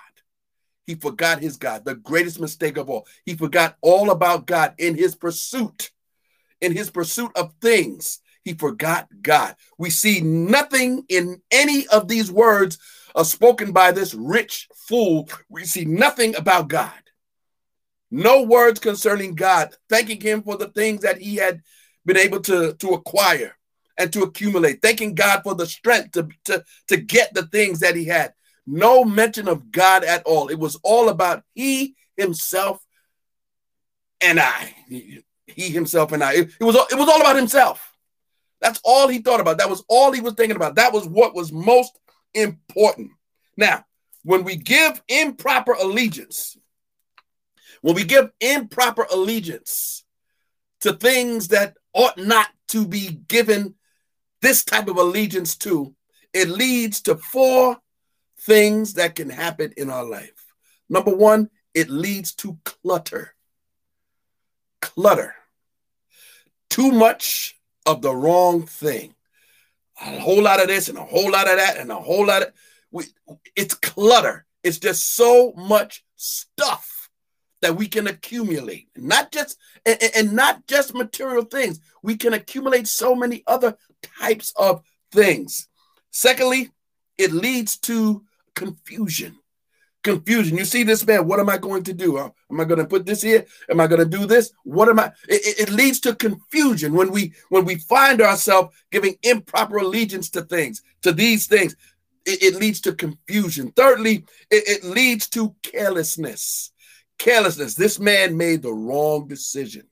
He 0.87 0.95
forgot 0.95 1.40
his 1.40 1.57
God, 1.57 1.85
the 1.85 1.97
greatest 1.97 2.38
mistake 2.38 2.77
of 2.77 2.88
all. 2.88 3.09
He 3.27 3.35
forgot 3.35 3.77
all 3.81 4.12
about 4.12 4.47
God 4.47 4.75
in 4.79 4.95
his 4.95 5.17
pursuit, 5.17 5.90
in 6.61 6.71
his 6.71 6.90
pursuit 6.90 7.33
of 7.35 7.53
things. 7.61 8.21
He 8.45 8.53
forgot 8.55 9.09
God. 9.21 9.57
We 9.79 9.90
see 9.90 10.21
nothing 10.21 11.05
in 11.09 11.43
any 11.51 11.88
of 11.88 12.07
these 12.07 12.31
words 12.31 12.79
uh, 13.17 13.25
spoken 13.25 13.73
by 13.73 13.90
this 13.90 14.14
rich 14.14 14.69
fool, 14.77 15.29
we 15.49 15.64
see 15.64 15.85
nothing 15.85 16.37
about 16.37 16.69
God. 16.69 16.93
No 18.12 18.43
words 18.43 18.79
concerning 18.79 19.35
God, 19.35 19.75
thanking 19.88 20.21
him 20.21 20.45
for 20.45 20.57
the 20.57 20.69
things 20.69 21.01
that 21.01 21.19
he 21.19 21.35
had 21.35 21.62
been 22.07 22.17
able 22.17 22.38
to, 22.43 22.75
to 22.75 22.90
acquire 22.90 23.57
and 23.96 24.12
to 24.12 24.22
accumulate, 24.22 24.83
thanking 24.83 25.14
God 25.14 25.42
for 25.42 25.54
the 25.54 25.66
strength 25.66 26.12
to, 26.12 26.28
to, 26.44 26.64
to 26.88 26.96
get 26.96 27.33
the 27.35 27.46
things 27.46 27.80
that 27.80 27.96
he 27.96 28.04
had. 28.04 28.33
No 28.66 29.04
mention 29.04 29.48
of 29.48 29.70
God 29.70 30.04
at 30.04 30.22
all. 30.24 30.48
It 30.48 30.59
was 30.59 30.76
all 30.83 31.09
about 31.09 31.44
he 31.54 31.94
himself 32.16 32.80
and 34.20 34.40
I. 34.40 34.74
He, 34.88 35.22
himself 35.70 36.12
and 36.12 36.24
I. 36.24 36.33
It, 36.33 36.50
it 36.59 36.64
was 36.64 36.74
it 36.74 36.98
was 36.98 37.09
all 37.09 37.20
about 37.20 37.37
himself. 37.37 37.94
That's 38.61 38.80
all 38.83 39.09
he 39.09 39.18
thought 39.18 39.40
about. 39.40 39.59
That 39.59 39.68
was 39.68 39.85
all 39.88 40.12
he 40.12 40.22
was 40.22 40.35
thinking 40.35 40.57
about. 40.57 40.76
That 40.76 40.92
was 40.92 41.07
what 41.07 41.35
was 41.35 41.52
most 41.52 41.98
important. 42.33 43.11
Now, 43.57 43.85
when 44.22 44.42
we 44.42 44.57
give 44.57 45.02
improper 45.07 45.72
allegiance, 45.72 46.57
when 47.83 47.94
we 47.94 48.04
give 48.04 48.30
improper 48.40 49.07
allegiance 49.12 50.04
to 50.80 50.94
things 50.94 51.48
that 51.48 51.76
ought 51.92 52.16
not 52.16 52.48
to 52.68 52.87
be 52.87 53.11
given 53.28 53.74
this 54.44 54.64
type 54.64 54.88
of 54.88 54.96
allegiance 54.96 55.57
to, 55.59 55.94
it 56.33 56.48
leads 56.48 57.00
to 57.02 57.16
four 57.16 57.78
things 58.40 58.94
that 58.94 59.14
can 59.14 59.30
happen 59.30 59.72
in 59.76 59.90
our 59.90 60.04
life. 60.04 60.52
Number 60.88 61.14
one, 61.14 61.50
it 61.72 61.88
leads 61.88 62.35
to 62.37 62.59
clutter. 62.64 63.35
Clutter. 64.80 65.35
Too 66.70 66.92
much 66.92 67.59
of 67.87 68.02
the 68.02 68.14
wrong 68.14 68.66
thing 68.66 69.14
a 70.00 70.18
whole 70.20 70.42
lot 70.42 70.61
of 70.61 70.68
this 70.68 70.88
and 70.88 70.98
a 70.98 71.04
whole 71.04 71.30
lot 71.30 71.48
of 71.48 71.57
that 71.57 71.78
and 71.78 71.90
a 71.90 71.96
whole 71.96 72.26
lot 72.26 72.42
of 72.42 72.52
we, 72.90 73.04
it's 73.57 73.74
clutter. 73.74 74.46
It's 74.62 74.78
just 74.78 75.14
so 75.14 75.52
much 75.57 76.04
stuff 76.16 77.11
that 77.61 77.76
we 77.76 77.88
can 77.88 78.07
accumulate. 78.07 78.88
Not 78.96 79.33
just 79.33 79.59
and, 79.85 79.98
and 80.14 80.33
not 80.33 80.66
just 80.66 80.94
material 80.94 81.44
things. 81.44 81.80
We 82.02 82.16
can 82.16 82.35
accumulate 82.35 82.87
so 82.88 83.14
many 83.14 83.42
other 83.46 83.76
types 84.21 84.53
of 84.57 84.83
things. 85.12 85.69
Secondly, 86.11 86.71
it 87.19 87.33
leads 87.33 87.79
to 87.79 88.25
confusion 88.55 89.37
confusion. 90.05 90.57
You 90.57 90.64
see 90.64 90.85
this 90.85 91.05
man, 91.05 91.27
what 91.27 91.40
am 91.40 91.49
I 91.49 91.59
going 91.59 91.83
to 91.85 91.93
do? 91.93 92.19
Uh, 92.19 92.29
am 92.51 92.61
I 92.61 92.64
going 92.64 92.79
to 92.79 92.87
put 92.87 93.05
this 93.05 93.23
here? 93.23 93.45
Am 93.69 93.81
I 93.81 93.88
going 93.88 94.09
to 94.09 94.19
do 94.19 94.27
this? 94.27 94.53
What 94.62 94.88
am 94.88 95.01
I? 95.01 95.07
It, 95.29 95.69
it, 95.69 95.71
leads 95.71 95.99
to 96.01 96.14
confusion 96.14 96.93
when 96.93 97.11
we 97.11 97.33
when 97.49 97.64
we 97.64 97.77
find 97.77 98.21
ourselves 98.21 98.77
giving 98.93 99.17
improper 99.23 99.79
allegiance 99.79 100.31
to 100.31 100.43
things, 100.43 100.83
to 101.03 101.11
these 101.11 101.47
things. 101.47 101.75
It, 102.25 102.43
it 102.43 102.55
leads 102.55 102.81
to 102.83 102.93
confusion. 102.93 103.73
Thirdly, 103.73 104.25
it, 104.51 104.69
it 104.69 104.85
leads 104.85 105.29
to 105.31 105.55
carelessness. 105.62 106.71
Carelessness. 107.19 107.75
This 107.75 107.99
man 107.99 108.37
made 108.37 108.62
the 108.62 108.73
wrong 108.73 109.27
decision. 109.27 109.88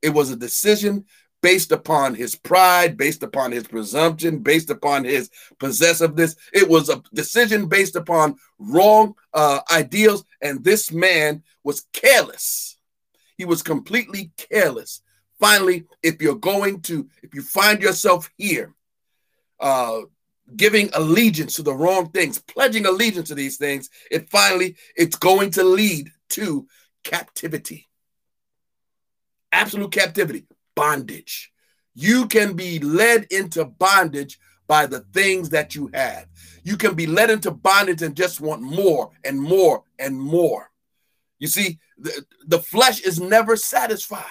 It 0.00 0.10
was 0.10 0.30
a 0.30 0.36
decision 0.36 1.04
based 1.42 1.72
upon 1.72 2.14
his 2.14 2.36
pride, 2.36 2.96
based 2.96 3.22
upon 3.22 3.52
his 3.52 3.66
presumption, 3.66 4.38
based 4.38 4.70
upon 4.70 5.04
his 5.04 5.28
possessiveness. 5.58 6.36
It 6.52 6.68
was 6.68 6.88
a 6.88 7.02
decision 7.12 7.66
based 7.66 7.96
upon 7.96 8.36
wrong 8.58 9.14
uh, 9.34 9.60
ideals, 9.70 10.24
and 10.40 10.64
this 10.64 10.92
man 10.92 11.42
was 11.64 11.86
careless. 11.92 12.78
He 13.36 13.44
was 13.44 13.62
completely 13.62 14.30
careless. 14.36 15.02
Finally, 15.40 15.84
if 16.02 16.22
you're 16.22 16.36
going 16.36 16.80
to, 16.82 17.08
if 17.22 17.34
you 17.34 17.42
find 17.42 17.82
yourself 17.82 18.30
here, 18.38 18.72
uh, 19.58 20.02
giving 20.56 20.90
allegiance 20.94 21.56
to 21.56 21.62
the 21.62 21.74
wrong 21.74 22.10
things, 22.10 22.38
pledging 22.38 22.86
allegiance 22.86 23.28
to 23.28 23.34
these 23.34 23.56
things, 23.56 23.90
it 24.10 24.30
finally 24.30 24.76
it's 24.94 25.16
going 25.16 25.50
to 25.50 25.64
lead 25.64 26.10
to 26.28 26.68
captivity. 27.02 27.88
Absolute 29.50 29.90
captivity 29.92 30.46
bondage. 30.74 31.52
You 31.94 32.26
can 32.26 32.54
be 32.54 32.78
led 32.78 33.26
into 33.30 33.64
bondage 33.64 34.38
by 34.66 34.86
the 34.86 35.00
things 35.12 35.50
that 35.50 35.74
you 35.74 35.90
have. 35.92 36.26
You 36.64 36.76
can 36.76 36.94
be 36.94 37.06
led 37.06 37.30
into 37.30 37.50
bondage 37.50 38.02
and 38.02 38.16
just 38.16 38.40
want 38.40 38.62
more 38.62 39.10
and 39.24 39.40
more 39.40 39.82
and 39.98 40.18
more. 40.18 40.70
You 41.38 41.48
see, 41.48 41.78
the, 41.98 42.24
the 42.46 42.60
flesh 42.60 43.00
is 43.00 43.20
never 43.20 43.56
satisfied. 43.56 44.24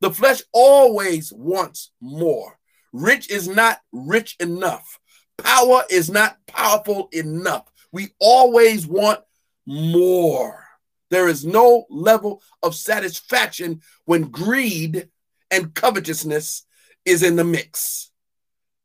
The 0.00 0.10
flesh 0.10 0.42
always 0.52 1.32
wants 1.32 1.90
more. 2.00 2.58
Rich 2.92 3.30
is 3.30 3.48
not 3.48 3.80
rich 3.92 4.36
enough. 4.38 5.00
Power 5.38 5.82
is 5.90 6.10
not 6.10 6.36
powerful 6.46 7.08
enough. 7.12 7.64
We 7.92 8.10
always 8.20 8.86
want 8.86 9.20
more. 9.66 10.64
There 11.10 11.28
is 11.28 11.44
no 11.44 11.86
level 11.88 12.42
of 12.62 12.74
satisfaction 12.74 13.80
when 14.04 14.24
greed 14.24 15.08
and 15.50 15.74
covetousness 15.74 16.64
is 17.04 17.22
in 17.22 17.36
the 17.36 17.44
mix. 17.44 18.10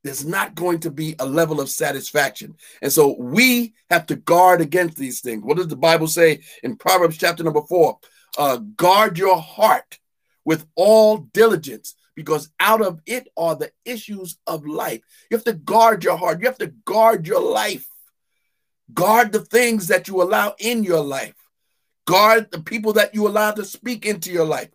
There's 0.04 0.26
not 0.26 0.56
going 0.56 0.80
to 0.80 0.92
be 0.92 1.16
a 1.20 1.26
level 1.26 1.60
of 1.60 1.70
satisfaction. 1.70 2.56
And 2.82 2.92
so 2.92 3.16
we 3.20 3.74
have 3.90 4.08
to 4.08 4.16
guard 4.16 4.62
against 4.62 4.98
these 4.98 5.22
things. 5.22 5.44
What 5.44 5.58
does 5.58 5.68
the 5.68 5.76
Bible 5.76 6.08
say 6.08 6.42
in 6.64 6.76
Proverbs 6.76 7.18
chapter 7.18 7.44
number 7.44 7.62
four? 7.62 8.00
Uh, 8.38 8.58
guard 8.58 9.20
your 9.20 9.38
heart 9.38 10.00
with 10.44 10.66
all 10.76 11.18
diligence 11.18 11.96
because 12.16 12.50
out 12.60 12.82
of 12.82 13.00
it 13.06 13.28
are 13.38 13.56
the 13.56 13.72
issues 13.86 14.38
of 14.48 14.66
life. 14.66 15.02
You 15.30 15.38
have 15.38 15.46
to 15.46 15.54
guard 15.54 16.04
your 16.04 16.18
heart, 16.18 16.40
you 16.40 16.48
have 16.48 16.58
to 16.60 16.74
guard 16.86 17.28
your 17.28 17.42
life, 17.42 17.88
guard 18.94 19.32
the 19.32 19.40
things 19.40 19.88
that 19.88 20.08
you 20.08 20.22
allow 20.22 20.56
in 20.60 20.84
your 20.84 21.04
life, 21.04 21.36
guard 22.08 22.50
the 22.52 22.62
people 22.62 22.94
that 22.94 23.14
you 23.14 23.28
allow 23.28 23.52
to 23.52 23.66
speak 23.66 24.06
into 24.06 24.32
your 24.32 24.46
life 24.46 24.70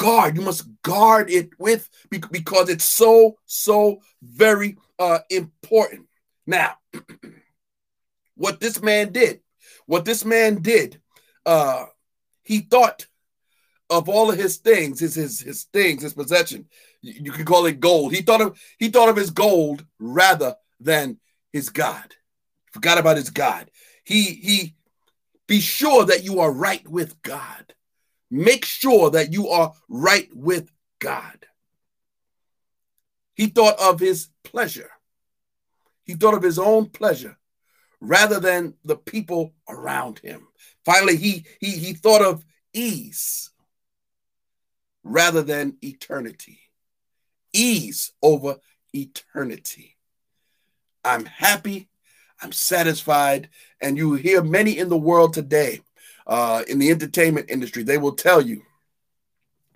guard. 0.00 0.34
You 0.34 0.42
must 0.42 0.66
guard 0.82 1.30
it 1.30 1.50
with 1.58 1.88
because 2.08 2.70
it's 2.70 2.84
so 2.84 3.36
so 3.44 4.00
very 4.22 4.78
uh, 4.98 5.18
important. 5.28 6.06
Now, 6.46 6.76
what 8.34 8.60
this 8.60 8.80
man 8.82 9.12
did, 9.12 9.40
what 9.84 10.06
this 10.06 10.24
man 10.24 10.62
did, 10.62 11.00
uh, 11.44 11.84
he 12.42 12.60
thought 12.60 13.06
of 13.90 14.08
all 14.08 14.30
of 14.30 14.38
his 14.38 14.56
things, 14.56 15.00
his 15.00 15.16
his 15.16 15.40
his 15.40 15.64
things, 15.64 16.02
his 16.02 16.14
possession. 16.14 16.66
You 17.02 17.32
can 17.32 17.44
call 17.44 17.66
it 17.66 17.78
gold. 17.78 18.14
He 18.14 18.22
thought 18.22 18.40
of 18.40 18.58
he 18.78 18.88
thought 18.88 19.10
of 19.10 19.16
his 19.16 19.30
gold 19.30 19.84
rather 19.98 20.56
than 20.80 21.18
his 21.52 21.68
God. 21.68 22.14
Forgot 22.72 22.98
about 22.98 23.18
his 23.18 23.30
God. 23.30 23.70
He 24.04 24.22
he 24.22 24.74
be 25.46 25.60
sure 25.60 26.06
that 26.06 26.24
you 26.24 26.40
are 26.40 26.52
right 26.52 26.86
with 26.88 27.20
God. 27.20 27.74
Make 28.30 28.64
sure 28.64 29.10
that 29.10 29.32
you 29.32 29.48
are 29.48 29.72
right 29.88 30.28
with 30.34 30.70
God. 31.00 31.46
He 33.34 33.46
thought 33.46 33.80
of 33.80 33.98
his 33.98 34.28
pleasure. 34.44 34.90
He 36.04 36.14
thought 36.14 36.34
of 36.34 36.42
his 36.42 36.58
own 36.58 36.90
pleasure 36.90 37.38
rather 38.00 38.40
than 38.40 38.74
the 38.84 38.96
people 38.96 39.54
around 39.68 40.18
him. 40.18 40.46
Finally, 40.84 41.16
he, 41.16 41.44
he, 41.60 41.70
he 41.72 41.92
thought 41.92 42.22
of 42.22 42.44
ease 42.72 43.50
rather 45.02 45.42
than 45.42 45.76
eternity. 45.82 46.60
Ease 47.52 48.12
over 48.22 48.56
eternity. 48.92 49.96
I'm 51.04 51.24
happy, 51.24 51.88
I'm 52.40 52.52
satisfied, 52.52 53.48
and 53.80 53.96
you 53.96 54.14
hear 54.14 54.42
many 54.42 54.78
in 54.78 54.88
the 54.88 54.98
world 54.98 55.34
today 55.34 55.80
uh, 56.30 56.62
in 56.68 56.78
the 56.78 56.90
entertainment 56.90 57.50
industry, 57.50 57.82
they 57.82 57.98
will 57.98 58.14
tell 58.14 58.40
you. 58.40 58.62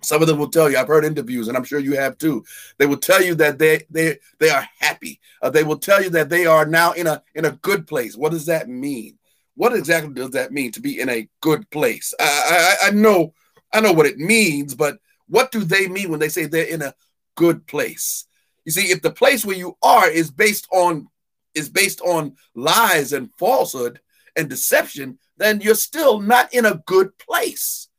Some 0.01 0.21
of 0.21 0.27
them 0.27 0.37
will 0.37 0.49
tell 0.49 0.69
you. 0.69 0.77
I've 0.77 0.87
heard 0.87 1.03
interviews, 1.03 1.47
and 1.47 1.57
I'm 1.57 1.63
sure 1.63 1.79
you 1.79 1.97
have 1.97 2.17
too. 2.17 2.45
They 2.77 2.85
will 2.85 2.97
tell 2.97 3.21
you 3.21 3.35
that 3.35 3.59
they 3.59 3.85
they 3.89 4.17
they 4.39 4.49
are 4.49 4.67
happy. 4.79 5.19
Uh, 5.41 5.49
they 5.49 5.63
will 5.63 5.77
tell 5.77 6.01
you 6.01 6.09
that 6.11 6.29
they 6.29 6.45
are 6.45 6.65
now 6.65 6.93
in 6.93 7.07
a 7.07 7.21
in 7.33 7.45
a 7.45 7.51
good 7.51 7.85
place. 7.87 8.15
What 8.15 8.31
does 8.31 8.45
that 8.45 8.69
mean? 8.69 9.17
What 9.55 9.75
exactly 9.75 10.13
does 10.13 10.31
that 10.31 10.51
mean 10.51 10.71
to 10.71 10.81
be 10.81 10.99
in 10.99 11.09
a 11.09 11.27
good 11.41 11.69
place? 11.71 12.13
I, 12.19 12.77
I, 12.83 12.87
I 12.87 12.91
know 12.91 13.33
I 13.73 13.81
know 13.81 13.91
what 13.91 14.05
it 14.05 14.17
means, 14.17 14.75
but 14.75 14.99
what 15.27 15.51
do 15.51 15.63
they 15.63 15.87
mean 15.87 16.09
when 16.09 16.19
they 16.19 16.29
say 16.29 16.45
they're 16.45 16.65
in 16.65 16.81
a 16.81 16.95
good 17.35 17.67
place? 17.67 18.27
You 18.63 18.71
see, 18.71 18.91
if 18.91 19.01
the 19.01 19.11
place 19.11 19.43
where 19.43 19.57
you 19.57 19.75
are 19.83 20.09
is 20.09 20.31
based 20.31 20.67
on 20.71 21.07
is 21.53 21.69
based 21.69 21.99
on 22.01 22.35
lies 22.53 23.11
and 23.11 23.29
falsehood 23.37 23.99
and 24.35 24.49
deception, 24.49 25.19
then 25.37 25.61
you're 25.61 25.75
still 25.75 26.19
not 26.19 26.53
in 26.53 26.65
a 26.65 26.81
good 26.85 27.17
place. 27.17 27.89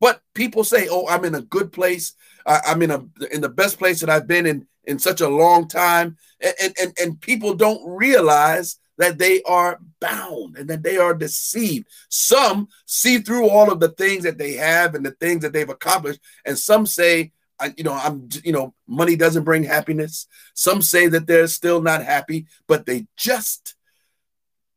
But 0.00 0.22
people 0.34 0.64
say, 0.64 0.88
"Oh, 0.90 1.06
I'm 1.08 1.24
in 1.24 1.34
a 1.34 1.42
good 1.42 1.72
place. 1.72 2.14
I'm 2.46 2.82
in 2.82 2.90
a 2.90 3.04
in 3.32 3.40
the 3.40 3.48
best 3.48 3.78
place 3.78 4.00
that 4.00 4.10
I've 4.10 4.26
been 4.26 4.46
in 4.46 4.66
in 4.84 4.98
such 4.98 5.20
a 5.20 5.28
long 5.28 5.68
time," 5.68 6.16
and 6.40 6.74
and 6.80 6.92
and 7.00 7.20
people 7.20 7.54
don't 7.54 7.96
realize 7.96 8.78
that 8.98 9.18
they 9.18 9.42
are 9.42 9.78
bound 10.00 10.56
and 10.56 10.68
that 10.70 10.82
they 10.82 10.96
are 10.96 11.14
deceived. 11.14 11.86
Some 12.08 12.68
see 12.86 13.18
through 13.18 13.48
all 13.48 13.70
of 13.70 13.80
the 13.80 13.90
things 13.90 14.24
that 14.24 14.38
they 14.38 14.54
have 14.54 14.94
and 14.94 15.04
the 15.04 15.10
things 15.12 15.42
that 15.42 15.52
they've 15.52 15.68
accomplished, 15.68 16.20
and 16.44 16.58
some 16.58 16.86
say, 16.86 17.32
I, 17.58 17.74
you 17.76 17.84
know, 17.84 17.92
I'm, 17.92 18.28
you 18.44 18.52
know, 18.52 18.74
money 18.86 19.16
doesn't 19.16 19.44
bring 19.44 19.64
happiness. 19.64 20.26
Some 20.54 20.82
say 20.82 21.06
that 21.08 21.26
they're 21.26 21.46
still 21.46 21.80
not 21.82 22.04
happy, 22.04 22.46
but 22.66 22.86
they 22.86 23.06
just 23.16 23.74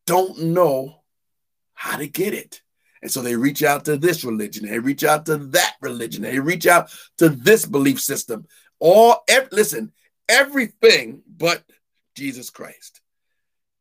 don't 0.06 0.40
know 0.40 0.99
how 1.80 1.96
to 1.96 2.08
get 2.08 2.34
it. 2.34 2.62
And 3.02 3.10
so 3.10 3.22
they 3.22 3.38
reach 3.38 3.64
out 3.64 3.86
to 3.86 3.96
this 3.96 4.26
religion, 4.26 4.68
they 4.68 4.80
reach 4.80 5.06
out 5.06 5.26
to 5.28 5.38
that 5.38 5.76
religion, 5.80 6.24
they 6.24 6.38
reach 6.38 6.68
out 6.68 6.92
to 7.20 7.30
this 7.30 7.66
belief 7.66 8.02
system. 8.02 8.46
All 8.80 9.24
listen, 9.54 9.94
everything 10.28 11.22
but 11.26 11.64
Jesus 12.16 12.50
Christ. 12.50 13.00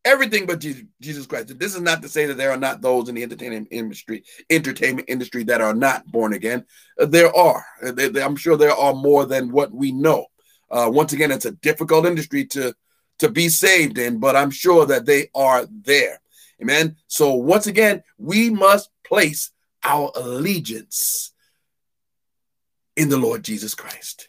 Everything 0.05 0.47
but 0.47 0.65
Jesus 1.01 1.27
Christ. 1.27 1.59
This 1.59 1.75
is 1.75 1.81
not 1.81 2.03
to 2.03 2.09
say 2.09 2.27
that 2.27 2.37
there 2.37 2.53
are 2.53 2.57
not 2.57 2.81
those 2.81 3.09
in 3.09 3.17
the 3.17 3.25
entertainment 3.25 3.67
industry, 3.73 4.23
entertainment 4.49 5.09
industry 5.11 5.43
that 5.45 5.61
are 5.61 5.75
not 5.75 6.07
born 6.07 6.35
again. 6.35 6.65
Uh, 7.01 7.07
there 7.07 7.35
are. 7.35 7.67
I'm 7.83 8.37
sure 8.37 8.57
there 8.57 8.71
are 8.71 8.95
more 8.95 9.27
than 9.27 9.51
what 9.51 9.73
we 9.73 9.91
know. 9.91 10.27
Uh, 10.71 10.89
once 10.91 11.13
again, 11.13 11.33
it's 11.33 11.47
a 11.47 11.51
difficult 11.51 12.07
industry 12.07 12.45
to 12.47 12.73
to 13.19 13.29
be 13.29 13.49
saved 13.49 13.99
in, 13.99 14.19
but 14.19 14.37
I'm 14.37 14.53
sure 14.53 14.87
that 14.87 15.05
they 15.05 15.31
are 15.35 15.67
there. 15.83 16.21
Amen. 16.61 16.97
So 17.07 17.35
once 17.35 17.67
again, 17.67 18.03
we 18.19 18.51
must 18.51 18.91
place 19.05 19.53
our 19.85 20.11
allegiance 20.17 21.33
in 22.97 23.09
the 23.09 23.17
Lord 23.17 23.45
Jesus 23.45 23.75
Christ. 23.75 24.29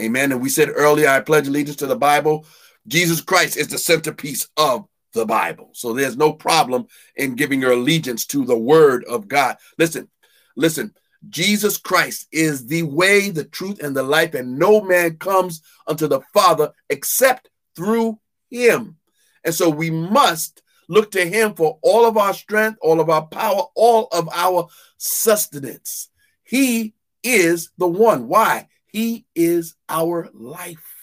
Amen. 0.00 0.32
And 0.32 0.40
we 0.40 0.48
said 0.48 0.70
earlier, 0.74 1.08
I 1.08 1.20
pledge 1.20 1.48
allegiance 1.48 1.76
to 1.78 1.86
the 1.86 1.96
Bible. 1.96 2.46
Jesus 2.86 3.20
Christ 3.20 3.56
is 3.56 3.68
the 3.68 3.78
centerpiece 3.78 4.48
of 4.56 4.86
the 5.12 5.26
Bible. 5.26 5.70
So 5.72 5.92
there's 5.92 6.16
no 6.16 6.32
problem 6.32 6.86
in 7.16 7.34
giving 7.34 7.60
your 7.60 7.72
allegiance 7.72 8.24
to 8.26 8.44
the 8.44 8.56
word 8.58 9.04
of 9.04 9.28
God. 9.28 9.56
Listen, 9.78 10.08
listen. 10.56 10.94
Jesus 11.28 11.78
Christ 11.78 12.28
is 12.30 12.66
the 12.66 12.84
way, 12.84 13.30
the 13.30 13.44
truth, 13.44 13.82
and 13.82 13.96
the 13.96 14.04
life, 14.04 14.34
and 14.34 14.56
no 14.56 14.80
man 14.80 15.16
comes 15.16 15.62
unto 15.86 16.06
the 16.06 16.20
Father 16.32 16.70
except 16.88 17.50
through 17.74 18.20
him. 18.50 18.96
And 19.44 19.52
so 19.52 19.68
we 19.68 19.90
must 19.90 20.62
look 20.88 21.10
to 21.12 21.24
him 21.24 21.54
for 21.54 21.78
all 21.82 22.06
of 22.06 22.16
our 22.16 22.34
strength, 22.34 22.78
all 22.80 23.00
of 23.00 23.10
our 23.10 23.26
power, 23.26 23.62
all 23.74 24.08
of 24.12 24.28
our 24.32 24.68
sustenance. 24.96 26.10
He 26.42 26.94
is 27.22 27.70
the 27.78 27.86
one. 27.86 28.28
Why? 28.28 28.68
He 28.86 29.26
is 29.34 29.74
our 29.88 30.28
life. 30.32 30.94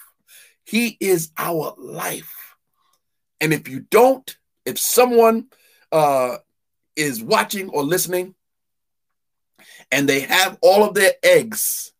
He 0.63 0.97
is 0.99 1.31
our 1.37 1.75
life. 1.77 2.55
And 3.39 3.53
if 3.53 3.67
you 3.67 3.81
don't, 3.81 4.35
if 4.65 4.79
someone 4.79 5.47
uh, 5.91 6.37
is 6.95 7.23
watching 7.23 7.69
or 7.69 7.83
listening 7.83 8.33
and 9.91 10.09
they 10.09 10.21
have 10.21 10.57
all 10.61 10.83
of 10.83 10.95
their 10.95 11.13
eggs 11.21 11.91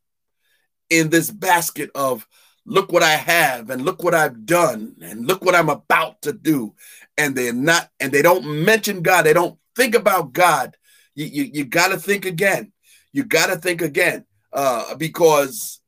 in 0.90 1.10
this 1.10 1.30
basket 1.30 1.92
of 1.94 2.28
look 2.66 2.92
what 2.92 3.04
I 3.04 3.12
have 3.12 3.70
and 3.70 3.84
look 3.84 4.04
what 4.04 4.16
I've 4.16 4.46
done 4.46 4.96
and 5.02 5.28
look 5.28 5.44
what 5.46 5.56
I'm 5.56 5.70
about 5.70 6.22
to 6.24 6.34
do 6.34 6.74
and 7.18 7.36
they're 7.36 7.54
not 7.54 7.90
and 8.00 8.12
they 8.12 8.22
don't 8.22 8.46
mention 8.64 9.02
God, 9.02 9.24
they 9.24 9.34
don't 9.34 9.58
think 9.76 9.96
about 9.96 10.34
God, 10.34 10.76
you, 11.14 11.26
you, 11.26 11.44
you 11.54 11.66
got 11.66 11.90
to 11.90 11.98
think 11.98 12.26
again. 12.26 12.72
You 13.14 13.24
got 13.24 13.48
to 13.48 13.56
think 13.56 13.82
again 13.82 14.26
uh, 14.52 14.96
because 14.96 15.80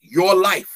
your 0.00 0.36
life 0.36 0.70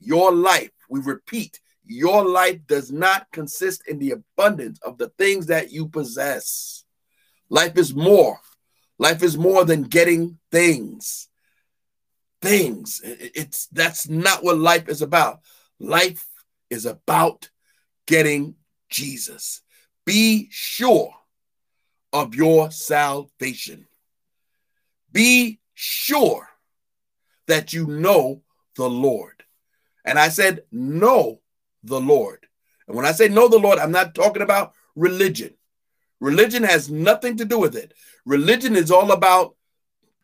your 0.00 0.32
life, 0.32 0.70
we 0.88 1.00
repeat, 1.00 1.60
your 1.84 2.26
life 2.26 2.60
does 2.66 2.90
not 2.90 3.26
consist 3.32 3.86
in 3.88 3.98
the 3.98 4.12
abundance 4.12 4.78
of 4.82 4.98
the 4.98 5.08
things 5.18 5.46
that 5.46 5.70
you 5.72 5.88
possess. 5.88 6.84
Life 7.48 7.76
is 7.76 7.94
more. 7.94 8.40
Life 8.98 9.22
is 9.22 9.36
more 9.38 9.64
than 9.64 9.82
getting 9.82 10.38
things. 10.50 11.28
Things. 12.42 13.00
It's 13.04 13.66
that's 13.68 14.08
not 14.08 14.42
what 14.42 14.58
life 14.58 14.88
is 14.88 15.02
about. 15.02 15.40
Life 15.78 16.26
is 16.70 16.86
about 16.86 17.50
getting 18.06 18.54
Jesus. 18.88 19.62
Be 20.04 20.48
sure 20.50 21.14
of 22.12 22.34
your 22.34 22.70
salvation. 22.70 23.86
Be 25.12 25.60
sure 25.74 26.48
that 27.46 27.72
you 27.72 27.86
know 27.86 28.42
the 28.76 28.88
Lord. 28.88 29.42
And 30.04 30.18
I 30.18 30.28
said, 30.28 30.64
know 30.70 31.40
the 31.82 32.00
Lord. 32.00 32.46
And 32.86 32.96
when 32.96 33.06
I 33.06 33.12
say 33.12 33.28
know 33.28 33.48
the 33.48 33.58
Lord, 33.58 33.78
I'm 33.78 33.92
not 33.92 34.14
talking 34.14 34.42
about 34.42 34.72
religion. 34.94 35.54
Religion 36.20 36.62
has 36.62 36.90
nothing 36.90 37.36
to 37.36 37.44
do 37.44 37.58
with 37.58 37.76
it. 37.76 37.92
Religion 38.24 38.76
is 38.76 38.90
all 38.90 39.12
about 39.12 39.56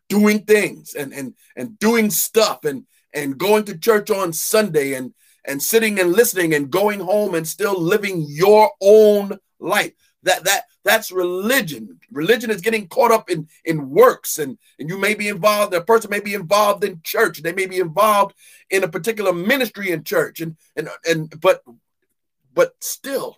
doing 0.09 0.39
things 0.39 0.93
and 0.95 1.13
and 1.13 1.33
and 1.55 1.79
doing 1.79 2.09
stuff 2.09 2.65
and 2.65 2.85
and 3.13 3.37
going 3.37 3.63
to 3.65 3.77
church 3.77 4.09
on 4.11 4.33
Sunday 4.33 4.93
and 4.93 5.13
and 5.45 5.61
sitting 5.61 5.99
and 5.99 6.13
listening 6.13 6.53
and 6.53 6.71
going 6.71 6.99
home 6.99 7.35
and 7.35 7.47
still 7.47 7.79
living 7.79 8.25
your 8.27 8.71
own 8.81 9.37
life. 9.59 9.93
That 10.23 10.45
that 10.45 10.63
that's 10.83 11.11
religion. 11.11 11.99
Religion 12.11 12.49
is 12.49 12.61
getting 12.61 12.87
caught 12.87 13.11
up 13.11 13.29
in 13.29 13.47
in 13.65 13.89
works 13.89 14.39
and 14.39 14.57
and 14.79 14.89
you 14.89 14.97
may 14.97 15.13
be 15.13 15.27
involved. 15.27 15.73
A 15.73 15.81
person 15.81 16.09
may 16.09 16.21
be 16.21 16.33
involved 16.33 16.83
in 16.83 17.01
church. 17.03 17.41
They 17.41 17.53
may 17.53 17.65
be 17.65 17.79
involved 17.79 18.35
in 18.69 18.83
a 18.83 18.87
particular 18.87 19.33
ministry 19.33 19.91
in 19.91 20.03
church 20.03 20.39
and 20.39 20.55
and 20.75 20.89
and 21.05 21.41
but 21.41 21.63
but 22.53 22.75
still 22.79 23.37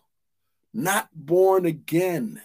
not 0.73 1.09
born 1.13 1.65
again. 1.65 2.41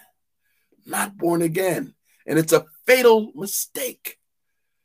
Not 0.87 1.19
born 1.19 1.43
again. 1.43 1.95
And 2.27 2.39
it's 2.39 2.53
a 2.53 2.65
fatal 2.87 3.33
mistake. 3.35 4.19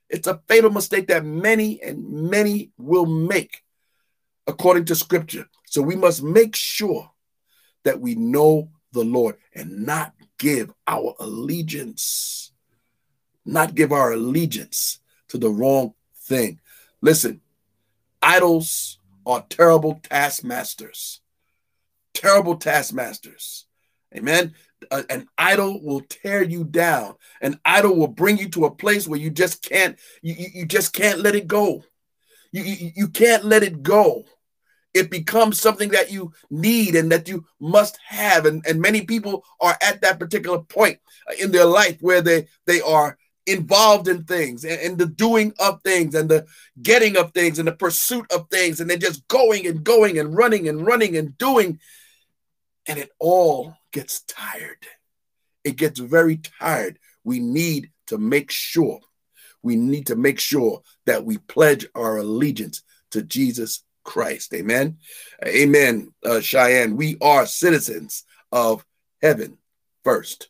It's 0.10 0.28
a 0.28 0.42
fatal 0.48 0.72
mistake 0.72 1.08
that 1.08 1.24
many 1.24 1.82
and 1.82 2.30
many 2.30 2.72
will 2.78 3.06
make 3.06 3.64
according 4.48 4.86
to 4.86 4.96
scripture. 4.96 5.48
So 5.66 5.82
we 5.82 5.96
must 5.96 6.24
make 6.24 6.56
sure 6.56 7.12
that 7.84 8.00
we 8.00 8.16
know 8.16 8.70
the 8.92 9.04
Lord 9.04 9.36
and 9.54 9.86
not 9.86 10.14
give 10.38 10.74
our 10.88 11.16
allegiance, 11.20 12.52
not 13.46 13.76
give 13.76 13.92
our 13.92 14.14
allegiance 14.14 15.00
to 15.30 15.38
the 15.38 15.50
wrong 15.50 15.94
thing. 16.16 16.60
Listen, 17.02 17.42
idols 18.22 19.00
are 19.26 19.46
terrible 19.50 20.00
taskmasters, 20.04 21.22
terrible 22.14 22.56
taskmasters. 22.56 23.66
Amen. 24.16 24.54
Uh, 24.92 25.04
an 25.10 25.28
idol 25.38 25.82
will 25.84 26.02
tear 26.02 26.44
you 26.44 26.64
down. 26.64 27.16
An 27.42 27.60
idol 27.66 27.96
will 27.96 28.08
bring 28.08 28.38
you 28.38 28.50
to 28.50 28.66
a 28.66 28.72
place 28.72 29.08
where 29.08 29.20
you 29.20 29.30
just 29.30 29.62
can't, 29.62 29.98
you, 30.22 30.36
you 30.54 30.66
just 30.66 30.94
can't 30.94 31.20
let 31.20 31.36
it 31.36 31.48
go. 31.48 31.84
You, 32.52 32.64
you, 32.64 32.92
you 32.96 33.08
can't 33.10 33.44
let 33.44 33.64
it 33.64 33.84
go 33.84 34.26
it 34.96 35.12
becomes 35.12 35.60
something 35.60 35.90
that 35.90 36.12
you 36.12 36.32
need 36.50 36.96
and 36.96 37.12
that 37.12 37.28
you 37.28 37.46
must 37.60 38.00
have. 38.08 38.46
And, 38.46 38.66
and 38.66 38.82
many 38.82 39.02
people 39.02 39.44
are 39.60 39.78
at 39.82 40.02
that 40.02 40.18
particular 40.18 40.60
point 40.60 41.00
in 41.40 41.52
their 41.52 41.66
life 41.66 41.98
where 42.02 42.22
they 42.22 42.48
they 42.66 42.82
are 42.82 43.18
involved 43.46 44.08
in 44.08 44.24
things 44.24 44.64
and, 44.64 44.80
and, 44.80 44.98
the 44.98 45.06
doing 45.06 45.54
of 45.60 45.80
things 45.84 46.16
and 46.16 46.28
the 46.28 46.48
getting 46.82 47.16
of 47.16 47.32
things 47.32 47.60
and 47.60 47.68
the 47.68 47.74
pursuit 47.74 48.26
of 48.32 48.50
things. 48.50 48.80
And 48.80 48.90
they're 48.90 48.98
just 48.98 49.28
going 49.28 49.68
and 49.68 49.84
going 49.84 50.18
and 50.18 50.36
running 50.36 50.68
and 50.68 50.84
running 50.84 51.16
and 51.16 51.38
doing. 51.38 51.80
And 52.88 52.98
it 52.98 53.12
all 53.20 53.76
gets 53.92 54.22
tired. 54.22 54.88
It 55.64 55.76
gets 55.76 56.00
very 56.00 56.38
tired. 56.38 56.98
We 57.24 57.40
need 57.40 57.92
to 58.08 58.18
make 58.18 58.50
sure 58.50 59.00
we 59.66 59.76
need 59.76 60.06
to 60.08 60.16
make 60.16 60.40
sure 60.40 60.84
that 61.08 61.26
we 61.26 61.40
pledge 61.40 61.88
our 61.96 62.18
allegiance 62.18 62.84
to 63.10 63.24
Jesus 63.24 63.84
Christ. 64.06 64.54
Amen. 64.54 64.98
Amen, 65.46 66.14
uh, 66.24 66.40
Cheyenne. 66.40 66.96
We 66.96 67.18
are 67.22 67.46
citizens 67.46 68.24
of 68.52 68.86
heaven 69.22 69.58
first. 70.04 70.50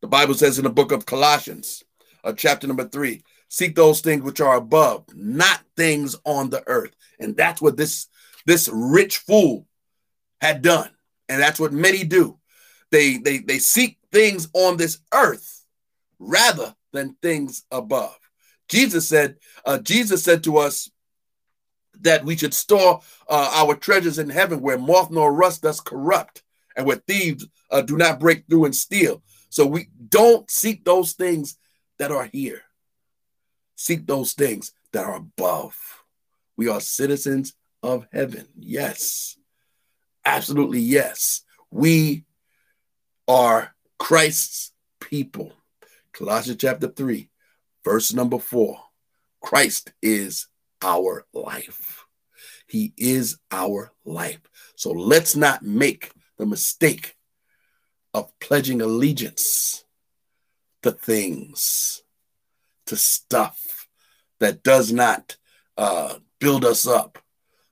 The 0.00 0.08
Bible 0.08 0.34
says 0.34 0.58
in 0.58 0.64
the 0.64 0.70
book 0.70 0.92
of 0.92 1.04
Colossians, 1.04 1.82
uh, 2.24 2.32
chapter 2.32 2.66
number 2.66 2.88
three, 2.88 3.22
seek 3.48 3.74
those 3.74 4.00
things 4.00 4.22
which 4.22 4.40
are 4.40 4.56
above, 4.56 5.04
not 5.14 5.60
things 5.76 6.16
on 6.24 6.48
the 6.48 6.62
earth. 6.66 6.94
And 7.18 7.36
that's 7.36 7.60
what 7.60 7.76
this, 7.76 8.06
this 8.46 8.70
rich 8.72 9.18
fool 9.18 9.66
had 10.40 10.62
done. 10.62 10.90
And 11.28 11.42
that's 11.42 11.60
what 11.60 11.72
many 11.72 12.04
do. 12.04 12.38
They, 12.90 13.18
they, 13.18 13.38
they 13.38 13.58
seek 13.58 13.98
things 14.12 14.48
on 14.54 14.76
this 14.76 15.00
earth 15.12 15.64
rather 16.18 16.74
than 16.92 17.16
things 17.20 17.64
above. 17.70 18.16
Jesus 18.68 19.08
said, 19.08 19.36
uh, 19.64 19.78
Jesus 19.78 20.22
said 20.22 20.44
to 20.44 20.58
us 20.58 20.90
that 22.02 22.24
we 22.24 22.36
should 22.36 22.54
store 22.54 23.00
uh, 23.28 23.50
our 23.54 23.74
treasures 23.74 24.18
in 24.18 24.30
heaven 24.30 24.60
where 24.60 24.78
moth 24.78 25.10
nor 25.10 25.32
rust 25.32 25.62
does 25.62 25.80
corrupt 25.80 26.42
and 26.76 26.86
where 26.86 26.96
thieves 26.96 27.46
uh, 27.70 27.82
do 27.82 27.96
not 27.96 28.20
break 28.20 28.46
through 28.46 28.64
and 28.64 28.74
steal. 28.74 29.22
So 29.50 29.66
we 29.66 29.88
don't 30.08 30.50
seek 30.50 30.84
those 30.84 31.12
things 31.12 31.58
that 31.98 32.12
are 32.12 32.28
here. 32.32 32.62
Seek 33.76 34.06
those 34.06 34.32
things 34.32 34.72
that 34.92 35.04
are 35.04 35.16
above. 35.16 35.76
We 36.56 36.68
are 36.68 36.80
citizens 36.80 37.54
of 37.82 38.06
heaven. 38.12 38.46
Yes. 38.56 39.36
Absolutely 40.24 40.80
yes. 40.80 41.42
We 41.70 42.24
are 43.26 43.74
Christ's 43.98 44.72
people. 45.00 45.52
Colossians 46.12 46.60
chapter 46.60 46.88
3, 46.88 47.28
verse 47.84 48.12
number 48.12 48.38
4. 48.38 48.78
Christ 49.40 49.92
is 50.02 50.48
our 50.82 51.26
life. 51.32 52.04
He 52.66 52.92
is 52.96 53.38
our 53.50 53.92
life. 54.04 54.40
So 54.76 54.92
let's 54.92 55.34
not 55.34 55.62
make 55.62 56.12
the 56.36 56.46
mistake 56.46 57.16
of 58.14 58.32
pledging 58.40 58.80
allegiance 58.80 59.84
to 60.82 60.92
things, 60.92 62.02
to 62.86 62.96
stuff 62.96 63.88
that 64.40 64.62
does 64.62 64.92
not 64.92 65.36
uh, 65.76 66.14
build 66.38 66.64
us 66.64 66.86
up. 66.86 67.18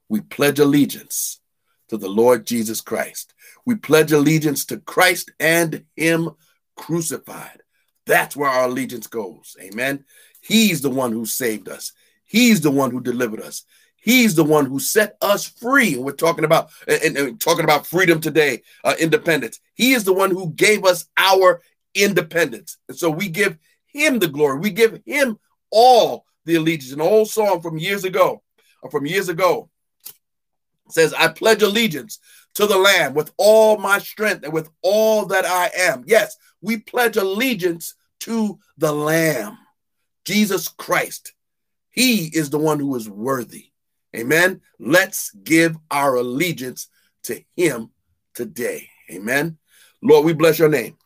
We 0.08 0.20
pledge 0.20 0.58
allegiance 0.58 1.40
to 1.88 1.96
the 1.96 2.08
Lord 2.08 2.46
Jesus 2.46 2.80
Christ. 2.80 3.34
We 3.64 3.76
pledge 3.76 4.12
allegiance 4.12 4.64
to 4.66 4.78
Christ 4.78 5.30
and 5.38 5.84
Him 5.96 6.30
crucified. 6.76 7.62
That's 8.06 8.36
where 8.36 8.50
our 8.50 8.68
allegiance 8.68 9.06
goes. 9.06 9.56
Amen. 9.60 10.04
He's 10.40 10.80
the 10.80 10.90
one 10.90 11.12
who 11.12 11.26
saved 11.26 11.68
us. 11.68 11.92
He's 12.26 12.60
the 12.60 12.70
one 12.70 12.90
who 12.90 13.00
delivered 13.00 13.40
us. 13.40 13.64
He's 13.96 14.34
the 14.34 14.44
one 14.44 14.66
who 14.66 14.78
set 14.78 15.16
us 15.20 15.46
free. 15.46 15.96
We're 15.96 16.12
talking 16.12 16.44
about 16.44 16.70
and, 16.86 17.16
and 17.16 17.40
talking 17.40 17.64
about 17.64 17.86
freedom 17.86 18.20
today, 18.20 18.62
uh, 18.84 18.94
independence. 19.00 19.58
He 19.74 19.94
is 19.94 20.04
the 20.04 20.12
one 20.12 20.30
who 20.30 20.52
gave 20.52 20.84
us 20.84 21.06
our 21.16 21.60
independence. 21.94 22.78
And 22.88 22.96
so 22.96 23.10
we 23.10 23.28
give 23.28 23.58
him 23.86 24.18
the 24.18 24.28
glory. 24.28 24.60
We 24.60 24.70
give 24.70 25.00
him 25.04 25.38
all 25.72 26.24
the 26.44 26.54
allegiance. 26.54 26.92
An 26.92 27.00
old 27.00 27.28
song 27.28 27.60
from 27.60 27.78
years 27.78 28.04
ago, 28.04 28.42
or 28.82 28.90
from 28.90 29.06
years 29.06 29.28
ago, 29.28 29.70
says, 30.88 31.12
I 31.12 31.28
pledge 31.28 31.62
allegiance 31.62 32.20
to 32.54 32.66
the 32.66 32.78
Lamb 32.78 33.14
with 33.14 33.32
all 33.36 33.76
my 33.76 33.98
strength 33.98 34.44
and 34.44 34.52
with 34.52 34.70
all 34.82 35.26
that 35.26 35.44
I 35.44 35.70
am. 35.76 36.04
Yes, 36.06 36.36
we 36.60 36.78
pledge 36.78 37.16
allegiance 37.16 37.94
to 38.20 38.58
the 38.78 38.92
Lamb, 38.92 39.58
Jesus 40.24 40.68
Christ. 40.68 41.32
He 41.96 42.26
is 42.26 42.50
the 42.50 42.58
one 42.58 42.78
who 42.78 42.94
is 42.94 43.08
worthy. 43.08 43.70
Amen. 44.14 44.60
Let's 44.78 45.30
give 45.30 45.76
our 45.90 46.14
allegiance 46.14 46.88
to 47.24 47.42
him 47.56 47.90
today. 48.34 48.88
Amen. 49.10 49.58
Lord, 50.02 50.24
we 50.24 50.34
bless 50.34 50.58
your 50.58 50.68
name. 50.68 50.96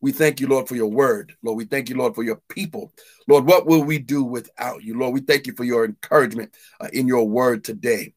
We 0.00 0.10
thank 0.10 0.40
you, 0.40 0.48
Lord, 0.48 0.68
for 0.68 0.74
your 0.74 0.90
word. 0.90 1.36
Lord, 1.44 1.56
we 1.56 1.64
thank 1.64 1.88
you, 1.88 1.96
Lord, 1.96 2.16
for 2.16 2.24
your 2.24 2.40
people. 2.48 2.92
Lord, 3.28 3.46
what 3.46 3.66
will 3.66 3.84
we 3.84 4.00
do 4.00 4.24
without 4.24 4.82
you? 4.82 4.98
Lord, 4.98 5.14
we 5.14 5.20
thank 5.20 5.46
you 5.46 5.54
for 5.54 5.62
your 5.62 5.84
encouragement 5.84 6.54
uh, 6.80 6.88
in 6.92 7.06
your 7.06 7.26
word 7.28 7.62
today. 7.62 8.12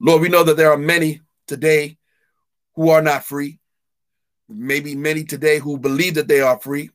Lord, 0.00 0.22
we 0.22 0.28
know 0.28 0.42
that 0.42 0.56
there 0.56 0.72
are 0.72 0.78
many 0.78 1.20
today 1.46 1.98
who 2.74 2.90
are 2.90 3.02
not 3.02 3.24
free. 3.24 3.60
Maybe 4.48 4.96
many 4.96 5.22
today 5.22 5.60
who 5.60 5.78
believe 5.78 6.14
that 6.14 6.26
they 6.26 6.40
are 6.40 6.58
free. 6.58 6.90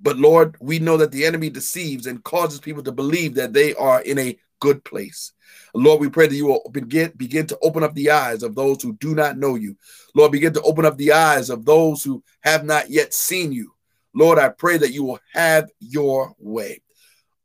But 0.00 0.18
Lord, 0.18 0.56
we 0.60 0.78
know 0.78 0.96
that 0.98 1.12
the 1.12 1.24
enemy 1.24 1.50
deceives 1.50 2.06
and 2.06 2.22
causes 2.22 2.60
people 2.60 2.82
to 2.82 2.92
believe 2.92 3.34
that 3.34 3.52
they 3.52 3.74
are 3.74 4.02
in 4.02 4.18
a 4.18 4.38
good 4.60 4.84
place. 4.84 5.32
Lord, 5.74 6.00
we 6.00 6.08
pray 6.08 6.26
that 6.26 6.34
you 6.34 6.46
will 6.46 6.70
begin, 6.72 7.12
begin 7.16 7.46
to 7.48 7.58
open 7.62 7.82
up 7.82 7.94
the 7.94 8.10
eyes 8.10 8.42
of 8.42 8.54
those 8.54 8.82
who 8.82 8.94
do 8.94 9.14
not 9.14 9.36
know 9.38 9.54
you. 9.54 9.76
Lord, 10.14 10.32
begin 10.32 10.52
to 10.54 10.62
open 10.62 10.84
up 10.86 10.96
the 10.96 11.12
eyes 11.12 11.50
of 11.50 11.64
those 11.64 12.02
who 12.02 12.22
have 12.40 12.64
not 12.64 12.90
yet 12.90 13.12
seen 13.12 13.52
you. 13.52 13.72
Lord, 14.14 14.38
I 14.38 14.48
pray 14.48 14.78
that 14.78 14.92
you 14.92 15.04
will 15.04 15.20
have 15.32 15.70
your 15.78 16.34
way. 16.38 16.80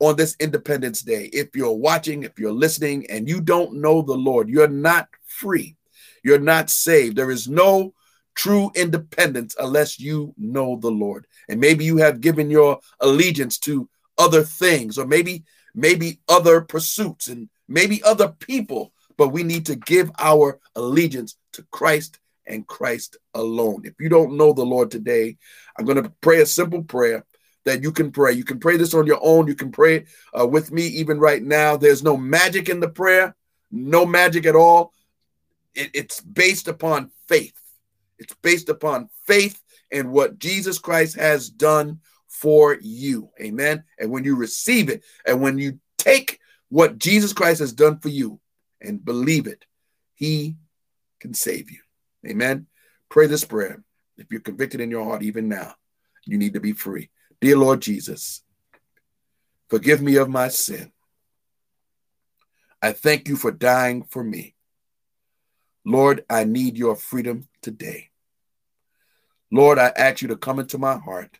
on 0.02 0.16
this 0.16 0.36
Independence 0.40 1.04
Day, 1.04 1.30
if 1.32 1.56
you're 1.56 1.72
watching, 1.72 2.24
if 2.24 2.40
you're 2.40 2.52
listening, 2.52 3.06
and 3.10 3.30
you 3.30 3.40
don't 3.40 3.76
know 3.76 4.02
the 4.02 4.16
Lord, 4.16 4.50
you're 4.50 4.68
not 4.68 5.08
free. 5.28 5.78
You're 6.24 6.40
not 6.40 6.70
saved. 6.72 7.16
There 7.16 7.32
is 7.32 7.48
no 7.48 7.94
true 8.36 8.72
independence 8.76 9.56
unless 9.60 10.00
you 10.00 10.34
know 10.38 10.78
the 10.78 10.92
Lord. 10.92 11.28
And 11.50 11.60
maybe 11.60 11.86
you 11.86 11.98
have 11.98 12.22
given 12.22 12.50
your 12.50 12.80
allegiance 13.00 13.58
to 13.60 13.90
other 14.18 14.44
things, 14.44 14.98
or 14.98 15.06
maybe 15.06 15.44
maybe 15.74 16.20
other 16.28 16.62
pursuits, 16.62 17.28
and 17.28 17.50
maybe 17.68 18.04
other 18.04 18.30
people. 18.30 18.94
But 19.18 19.30
we 19.30 19.44
need 19.44 19.66
to 19.68 19.76
give 19.76 20.12
our 20.20 20.60
allegiance 20.76 21.38
to 21.54 21.64
Christ 21.72 22.20
and 22.46 22.68
Christ 22.68 23.18
alone. 23.34 23.82
If 23.86 23.94
you 24.00 24.10
don't 24.10 24.38
know 24.38 24.54
the 24.54 24.66
Lord 24.66 24.92
today, 24.92 25.38
I'm 25.78 25.86
going 25.86 26.02
to 26.02 26.12
pray 26.22 26.42
a 26.42 26.46
simple 26.46 26.84
prayer 26.84 27.26
that 27.66 27.84
you 27.84 27.92
can 27.92 28.12
pray. 28.12 28.34
You 28.34 28.44
can 28.44 28.60
pray 28.60 28.78
this 28.78 28.94
on 28.94 29.06
your 29.06 29.20
own. 29.22 29.48
You 29.48 29.56
can 29.56 29.72
pray 29.72 30.06
uh, 30.38 30.48
with 30.48 30.72
me 30.72 30.88
even 30.88 31.20
right 31.20 31.42
now. 31.42 31.78
There's 31.78 32.04
no 32.04 32.18
magic 32.18 32.70
in 32.70 32.80
the 32.80 32.90
prayer, 32.90 33.36
no 33.72 34.06
magic 34.06 34.46
at 34.46 34.56
all. 34.56 34.94
It, 35.76 35.92
it's 35.94 36.20
based 36.20 36.68
upon 36.68 37.12
faith. 37.28 37.61
It's 38.22 38.36
based 38.44 38.70
upon 38.70 39.10
faith 39.26 39.60
and 39.92 40.12
what 40.12 40.38
Jesus 40.38 40.78
Christ 40.78 41.16
has 41.16 41.50
done 41.50 42.00
for 42.28 42.78
you. 42.80 43.32
Amen. 43.42 43.84
And 44.00 44.12
when 44.12 44.24
you 44.24 44.36
receive 44.36 44.90
it, 44.90 45.04
and 45.26 45.42
when 45.42 45.58
you 45.58 45.80
take 45.98 46.40
what 46.70 47.00
Jesus 47.00 47.34
Christ 47.34 47.60
has 47.60 47.74
done 47.74 47.98
for 48.00 48.10
you 48.10 48.40
and 48.80 49.04
believe 49.04 49.48
it, 49.48 49.66
He 50.14 50.56
can 51.20 51.34
save 51.34 51.72
you. 51.72 51.80
Amen. 52.28 52.68
Pray 53.10 53.26
this 53.26 53.44
prayer. 53.44 53.84
If 54.18 54.28
you're 54.32 54.40
convicted 54.40 54.82
in 54.82 54.92
your 54.92 55.04
heart, 55.04 55.24
even 55.24 55.50
now, 55.50 55.74
you 56.26 56.38
need 56.38 56.54
to 56.54 56.60
be 56.60 56.74
free. 56.74 57.10
Dear 57.42 57.58
Lord 57.58 57.82
Jesus, 57.82 58.44
forgive 59.68 60.00
me 60.00 60.18
of 60.18 60.30
my 60.30 60.50
sin. 60.50 60.92
I 62.84 62.92
thank 62.92 63.28
you 63.28 63.36
for 63.36 63.52
dying 63.52 64.04
for 64.04 64.24
me. 64.24 64.54
Lord, 65.84 66.24
I 66.30 66.44
need 66.44 66.78
your 66.78 66.96
freedom 66.96 67.48
today. 67.64 68.11
Lord, 69.52 69.78
I 69.78 69.92
ask 69.96 70.22
you 70.22 70.30
to 70.30 70.38
come 70.38 70.60
into 70.60 70.78
my 70.78 70.98
heart 70.98 71.38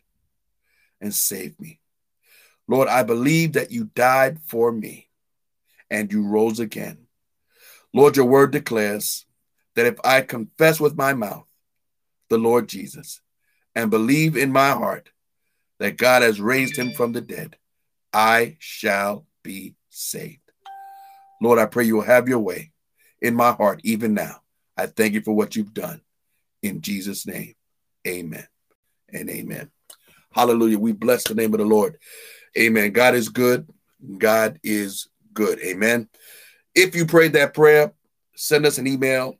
and 1.00 1.14
save 1.14 1.58
me. 1.58 1.80
Lord, 2.68 2.88
I 2.88 3.02
believe 3.02 3.54
that 3.54 3.70
you 3.70 3.90
died 3.94 4.38
for 4.46 4.70
me 4.70 5.08
and 5.90 6.12
you 6.12 6.26
rose 6.26 6.60
again. 6.60 7.06
Lord, 7.92 8.16
your 8.16 8.26
word 8.26 8.52
declares 8.52 9.26
that 9.74 9.86
if 9.86 9.96
I 10.04 10.20
confess 10.20 10.80
with 10.80 10.96
my 10.96 11.14
mouth 11.14 11.46
the 12.28 12.38
Lord 12.38 12.68
Jesus 12.68 13.20
and 13.74 13.90
believe 13.90 14.36
in 14.36 14.52
my 14.52 14.70
heart 14.70 15.10
that 15.78 15.96
God 15.96 16.22
has 16.22 16.40
raised 16.40 16.76
him 16.76 16.92
from 16.92 17.12
the 17.12 17.20
dead, 17.20 17.56
I 18.12 18.56
shall 18.58 19.26
be 19.42 19.74
saved. 19.88 20.38
Lord, 21.40 21.58
I 21.58 21.66
pray 21.66 21.84
you 21.84 21.96
will 21.96 22.02
have 22.02 22.28
your 22.28 22.38
way 22.38 22.72
in 23.20 23.34
my 23.34 23.52
heart 23.52 23.80
even 23.82 24.14
now. 24.14 24.42
I 24.76 24.86
thank 24.86 25.14
you 25.14 25.20
for 25.22 25.34
what 25.34 25.56
you've 25.56 25.74
done. 25.74 26.00
In 26.62 26.80
Jesus' 26.80 27.26
name, 27.26 27.54
amen 28.06 28.46
and 29.12 29.30
amen. 29.30 29.70
Hallelujah. 30.32 30.78
We 30.78 30.92
bless 30.92 31.24
the 31.24 31.34
name 31.34 31.52
of 31.54 31.60
the 31.60 31.66
Lord. 31.66 31.98
Amen. 32.58 32.92
God 32.92 33.14
is 33.14 33.28
good. 33.28 33.68
God 34.18 34.58
is 34.62 35.08
good. 35.32 35.58
Amen. 35.60 36.08
If 36.74 36.96
you 36.96 37.06
prayed 37.06 37.34
that 37.34 37.54
prayer, 37.54 37.92
send 38.34 38.66
us 38.66 38.78
an 38.78 38.86
email 38.86 39.38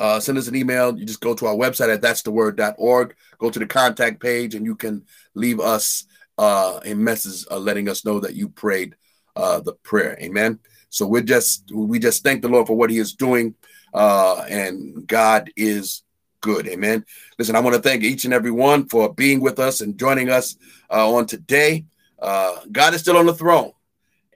uh, 0.00 0.18
send 0.18 0.38
us 0.38 0.48
an 0.48 0.56
email. 0.56 0.98
You 0.98 1.04
just 1.04 1.20
go 1.20 1.34
to 1.34 1.46
our 1.46 1.54
website 1.54 1.92
at 1.92 2.00
that's 2.00 2.22
the 2.22 2.30
word.org, 2.30 3.14
go 3.38 3.50
to 3.50 3.58
the 3.58 3.66
contact 3.66 4.18
page, 4.20 4.54
and 4.54 4.64
you 4.64 4.74
can 4.74 5.04
leave 5.34 5.60
us 5.60 6.06
uh, 6.38 6.80
a 6.84 6.94
message 6.94 7.46
uh, 7.50 7.58
letting 7.58 7.86
us 7.86 8.02
know 8.02 8.18
that 8.18 8.34
you 8.34 8.48
prayed 8.48 8.96
uh, 9.36 9.60
the 9.60 9.74
prayer. 9.74 10.18
Amen. 10.20 10.58
So 10.88 11.06
we're 11.06 11.20
just 11.20 11.70
we 11.72 11.98
just 11.98 12.24
thank 12.24 12.40
the 12.40 12.48
Lord 12.48 12.66
for 12.66 12.76
what 12.76 12.88
He 12.88 12.96
is 12.96 13.14
doing, 13.14 13.54
uh, 13.92 14.46
and 14.48 15.06
God 15.06 15.50
is 15.54 16.02
good. 16.40 16.66
Amen. 16.68 17.04
Listen, 17.38 17.56
I 17.56 17.60
want 17.60 17.76
to 17.76 17.82
thank 17.82 18.02
each 18.02 18.24
and 18.24 18.34
every 18.34 18.50
one 18.50 18.88
for 18.88 19.12
being 19.12 19.40
with 19.40 19.58
us 19.58 19.80
and 19.80 19.98
joining 19.98 20.28
us 20.28 20.56
uh, 20.90 21.10
on 21.12 21.26
today. 21.26 21.84
Uh, 22.18 22.56
God 22.70 22.94
is 22.94 23.00
still 23.00 23.16
on 23.16 23.26
the 23.26 23.34
throne. 23.34 23.72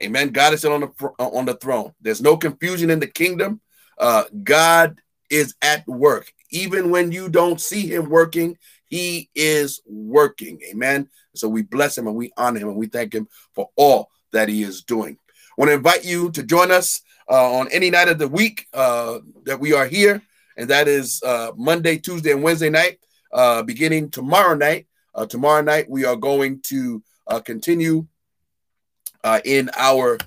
Amen. 0.03 0.29
God 0.29 0.53
is 0.53 0.59
still 0.59 0.73
on 0.73 0.81
the 0.81 1.09
on 1.19 1.45
the 1.45 1.55
throne. 1.55 1.93
There's 2.01 2.21
no 2.21 2.35
confusion 2.35 2.89
in 2.89 2.99
the 2.99 3.07
kingdom. 3.07 3.61
Uh, 3.97 4.25
God 4.43 4.99
is 5.29 5.55
at 5.61 5.87
work. 5.87 6.31
Even 6.49 6.89
when 6.89 7.11
you 7.11 7.29
don't 7.29 7.59
see 7.59 7.87
him 7.87 8.09
working, 8.09 8.57
he 8.87 9.29
is 9.35 9.81
working. 9.85 10.61
Amen. 10.69 11.09
So 11.33 11.47
we 11.47 11.63
bless 11.63 11.97
him 11.97 12.07
and 12.07 12.15
we 12.15 12.31
honor 12.37 12.59
him 12.59 12.69
and 12.69 12.77
we 12.77 12.87
thank 12.87 13.13
him 13.13 13.27
for 13.53 13.69
all 13.75 14.09
that 14.31 14.49
he 14.49 14.63
is 14.63 14.83
doing. 14.83 15.17
I 15.27 15.53
want 15.57 15.69
to 15.69 15.75
invite 15.75 16.05
you 16.05 16.31
to 16.31 16.43
join 16.43 16.71
us 16.71 17.01
uh, 17.29 17.59
on 17.59 17.69
any 17.71 17.89
night 17.89 18.09
of 18.09 18.19
the 18.19 18.27
week 18.27 18.67
uh, 18.73 19.19
that 19.45 19.59
we 19.59 19.73
are 19.73 19.85
here, 19.85 20.21
and 20.57 20.69
that 20.69 20.87
is 20.87 21.21
uh, 21.23 21.51
Monday, 21.55 21.97
Tuesday, 21.97 22.31
and 22.31 22.43
Wednesday 22.43 22.69
night, 22.69 22.99
uh, 23.31 23.63
beginning 23.63 24.09
tomorrow 24.09 24.55
night. 24.55 24.87
Uh, 25.13 25.25
tomorrow 25.25 25.61
night, 25.61 25.89
we 25.89 26.03
are 26.05 26.15
going 26.15 26.61
to 26.61 27.01
uh, 27.27 27.39
continue 27.39 28.05
in 29.43 29.69
our 29.77 30.17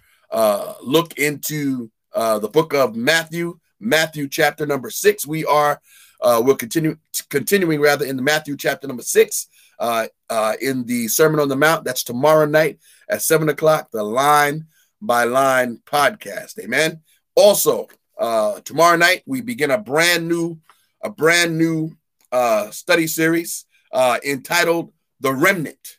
look 0.83 1.17
into 1.19 1.91
the 2.15 2.51
book 2.53 2.75
of 2.75 2.97
Matthew. 2.97 3.59
Matthew 3.81 4.29
chapter 4.29 4.67
number 4.67 4.91
six. 4.91 5.27
We 5.27 5.45
are 5.45 5.81
uh, 6.21 6.43
we'll 6.45 6.57
continue 6.57 6.97
continuing 7.31 7.81
rather 7.81 8.05
in 8.05 8.17
the 8.17 8.23
Matthew 8.23 8.57
chapter 8.57 8.89
number 8.89 9.03
six 9.03 9.49
uh, 9.79 10.07
uh, 10.29 10.55
in 10.61 10.85
the 10.85 11.09
Sermon 11.09 11.41
on 11.41 11.49
the 11.49 11.57
Mount. 11.57 11.85
That's 11.85 12.03
tomorrow 12.03 12.47
night 12.47 12.79
at 13.09 13.23
seven 13.23 13.49
o'clock. 13.49 13.91
The 13.93 14.03
line 14.03 14.67
by 15.01 15.25
line 15.25 15.81
podcast. 15.87 16.59
Amen. 16.59 17.01
Also, 17.37 17.87
uh, 18.19 18.61
tomorrow 18.61 18.97
night 18.97 19.23
we 19.27 19.41
begin 19.41 19.71
a 19.71 19.79
brand 19.79 20.29
new 20.29 20.59
a 21.03 21.11
brand 21.11 21.57
new 21.57 21.93
uh, 22.33 22.71
study 22.71 23.07
series 23.07 23.65
uh, 23.93 24.19
entitled 24.25 24.93
"The 25.21 25.33
Remnant." 25.33 25.99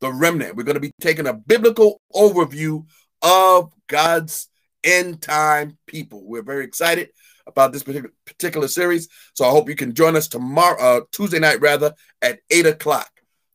The 0.00 0.12
Remnant. 0.12 0.54
We're 0.54 0.62
going 0.62 0.74
to 0.74 0.80
be 0.80 0.92
taking 1.00 1.26
a 1.26 1.34
biblical 1.34 2.00
overview 2.14 2.86
of 3.20 3.72
God's 3.88 4.48
end 4.84 5.20
time 5.20 5.76
people. 5.86 6.24
We're 6.24 6.42
very 6.42 6.64
excited 6.64 7.10
about 7.46 7.72
this 7.72 7.82
particular, 7.82 8.14
particular 8.24 8.68
series. 8.68 9.08
So 9.34 9.44
I 9.44 9.50
hope 9.50 9.68
you 9.68 9.74
can 9.74 9.94
join 9.94 10.14
us 10.14 10.28
tomorrow, 10.28 10.80
uh, 10.80 11.00
Tuesday 11.10 11.40
night 11.40 11.60
rather, 11.60 11.94
at 12.22 12.40
eight 12.50 12.66
o'clock. 12.66 13.10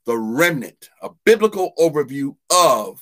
The 0.05 0.17
Remnant, 0.17 0.89
a 1.01 1.11
biblical 1.25 1.71
overview 1.79 2.35
of 2.49 2.99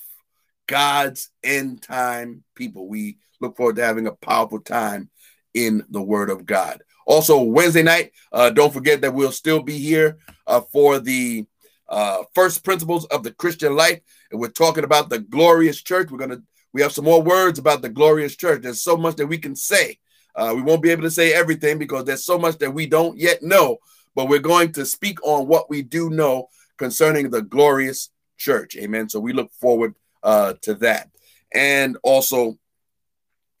God's 0.66 1.30
end 1.42 1.82
time 1.82 2.44
people. 2.54 2.88
We 2.88 3.18
look 3.40 3.56
forward 3.56 3.76
to 3.76 3.84
having 3.84 4.06
a 4.06 4.12
powerful 4.12 4.60
time 4.60 5.10
in 5.54 5.84
the 5.90 6.02
Word 6.02 6.30
of 6.30 6.46
God. 6.46 6.82
Also, 7.06 7.42
Wednesday 7.42 7.82
night, 7.82 8.12
uh, 8.32 8.50
don't 8.50 8.72
forget 8.72 9.00
that 9.00 9.14
we'll 9.14 9.32
still 9.32 9.62
be 9.62 9.78
here 9.78 10.18
uh, 10.46 10.60
for 10.60 10.98
the 10.98 11.44
uh, 11.88 12.22
first 12.34 12.64
principles 12.64 13.04
of 13.06 13.22
the 13.22 13.32
Christian 13.32 13.74
life, 13.74 14.00
and 14.30 14.40
we're 14.40 14.48
talking 14.48 14.84
about 14.84 15.10
the 15.10 15.18
glorious 15.18 15.82
church. 15.82 16.10
We're 16.10 16.18
gonna 16.18 16.42
we 16.72 16.80
have 16.80 16.92
some 16.92 17.04
more 17.04 17.22
words 17.22 17.58
about 17.58 17.82
the 17.82 17.88
glorious 17.88 18.36
church. 18.36 18.62
There's 18.62 18.82
so 18.82 18.96
much 18.96 19.16
that 19.16 19.26
we 19.26 19.38
can 19.38 19.54
say 19.54 19.98
uh, 20.34 20.52
we 20.54 20.62
won't 20.62 20.82
be 20.82 20.90
able 20.90 21.02
to 21.02 21.10
say 21.10 21.32
everything 21.32 21.78
because 21.78 22.04
there's 22.04 22.24
so 22.24 22.38
much 22.38 22.58
that 22.58 22.72
we 22.72 22.86
don't 22.86 23.18
yet 23.18 23.42
know, 23.42 23.78
but 24.14 24.28
we're 24.28 24.38
going 24.38 24.72
to 24.72 24.86
speak 24.86 25.22
on 25.22 25.46
what 25.46 25.68
we 25.68 25.82
do 25.82 26.10
know 26.10 26.48
concerning 26.78 27.30
the 27.30 27.42
glorious 27.42 28.10
church. 28.38 28.76
Amen. 28.76 29.08
So 29.08 29.20
we 29.20 29.32
look 29.32 29.52
forward 29.52 29.94
uh, 30.22 30.54
to 30.62 30.74
that. 30.74 31.10
And 31.52 31.96
also, 32.02 32.58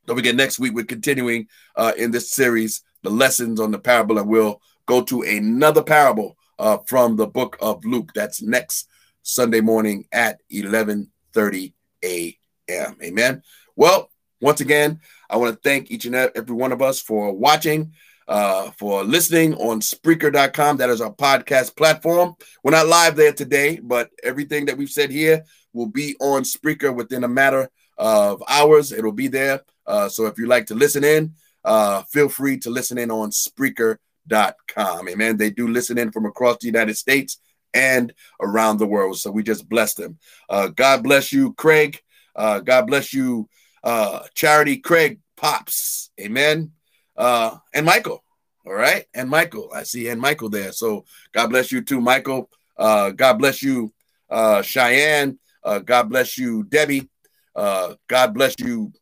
don't 0.06 0.16
forget, 0.16 0.34
next 0.34 0.58
week 0.58 0.74
we're 0.74 0.84
continuing 0.84 1.48
uh, 1.76 1.92
in 1.96 2.10
this 2.10 2.32
series 2.32 2.82
the 3.02 3.10
lessons 3.10 3.60
on 3.60 3.70
the 3.70 3.78
parable, 3.78 4.18
and 4.18 4.28
we'll 4.28 4.60
go 4.86 5.02
to 5.02 5.22
another 5.22 5.82
parable 5.82 6.36
uh, 6.58 6.78
from 6.86 7.16
the 7.16 7.26
book 7.26 7.56
of 7.60 7.84
Luke. 7.84 8.10
That's 8.14 8.42
next 8.42 8.88
Sunday 9.22 9.60
morning 9.60 10.06
at 10.12 10.40
11:30 10.52 11.72
a.m. 12.04 12.96
Amen. 13.02 13.42
Well, 13.76 14.10
once 14.40 14.60
again, 14.60 15.00
I 15.30 15.36
want 15.36 15.54
to 15.54 15.68
thank 15.68 15.90
each 15.90 16.04
and 16.04 16.14
every 16.14 16.54
one 16.54 16.72
of 16.72 16.82
us 16.82 17.00
for 17.00 17.32
watching, 17.32 17.92
uh, 18.28 18.70
for 18.72 19.04
listening 19.04 19.54
on 19.54 19.80
Spreaker.com. 19.80 20.76
That 20.76 20.90
is 20.90 21.00
our 21.00 21.12
podcast 21.12 21.76
platform. 21.76 22.34
We're 22.62 22.72
not 22.72 22.86
live 22.86 23.16
there 23.16 23.32
today, 23.32 23.80
but 23.82 24.10
everything 24.22 24.66
that 24.66 24.76
we've 24.76 24.90
said 24.90 25.10
here 25.10 25.44
will 25.72 25.86
be 25.86 26.16
on 26.20 26.42
Spreaker 26.42 26.94
within 26.94 27.24
a 27.24 27.28
matter 27.28 27.68
of 27.98 28.42
hours. 28.48 28.92
It'll 28.92 29.12
be 29.12 29.28
there. 29.28 29.62
Uh, 29.86 30.08
so 30.08 30.26
if 30.26 30.38
you 30.38 30.46
like 30.46 30.66
to 30.66 30.74
listen 30.74 31.04
in, 31.04 31.34
uh, 31.64 32.02
feel 32.04 32.28
free 32.28 32.58
to 32.58 32.70
listen 32.70 32.98
in 32.98 33.10
on 33.10 33.30
Spreaker.com. 33.30 35.08
Amen. 35.08 35.36
They 35.36 35.50
do 35.50 35.68
listen 35.68 35.98
in 35.98 36.12
from 36.12 36.26
across 36.26 36.58
the 36.58 36.66
United 36.66 36.96
States 36.96 37.38
and 37.74 38.12
around 38.40 38.78
the 38.78 38.86
world. 38.86 39.18
So 39.18 39.30
we 39.30 39.42
just 39.42 39.68
bless 39.68 39.94
them. 39.94 40.18
Uh, 40.48 40.68
God 40.68 41.02
bless 41.02 41.32
you, 41.32 41.54
Craig. 41.54 42.00
Uh, 42.34 42.60
God 42.60 42.86
bless 42.86 43.12
you, 43.12 43.48
uh, 43.84 44.20
Charity 44.34 44.78
Craig 44.78 45.20
Pops. 45.36 46.10
Amen. 46.20 46.72
Uh, 47.16 47.56
and 47.74 47.86
Michael. 47.86 48.22
All 48.66 48.72
right. 48.72 49.04
And 49.14 49.28
Michael. 49.28 49.70
I 49.74 49.82
see 49.82 50.08
and 50.08 50.20
Michael 50.20 50.48
there. 50.48 50.72
So 50.72 51.04
God 51.32 51.48
bless 51.48 51.72
you 51.72 51.82
too, 51.82 52.00
Michael. 52.00 52.48
Uh, 52.76 53.10
God 53.10 53.34
bless 53.34 53.62
you, 53.62 53.92
uh, 54.30 54.62
Cheyenne. 54.62 55.38
Uh, 55.62 55.78
God 55.78 56.08
bless 56.08 56.38
you, 56.38 56.64
Debbie. 56.64 57.08
Uh, 57.54 57.94
God 58.08 58.34
bless 58.34 58.54
you, 58.58 58.92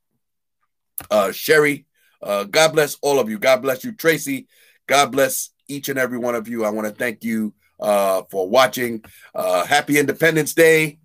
uh, 1.10 1.32
Sherry. 1.32 1.86
Uh, 2.22 2.44
God 2.44 2.72
bless 2.72 2.96
all 3.00 3.18
of 3.18 3.30
you. 3.30 3.38
God 3.38 3.62
bless 3.62 3.84
you, 3.84 3.92
Tracy. 3.92 4.48
God 4.86 5.12
bless 5.12 5.50
each 5.68 5.88
and 5.88 5.98
every 5.98 6.18
one 6.18 6.34
of 6.34 6.48
you. 6.48 6.64
I 6.64 6.70
want 6.70 6.88
to 6.88 6.94
thank 6.94 7.24
you 7.24 7.54
uh, 7.78 8.22
for 8.30 8.48
watching. 8.48 9.04
Uh, 9.34 9.64
happy 9.64 9.98
Independence 9.98 10.52
Day. 10.52 10.98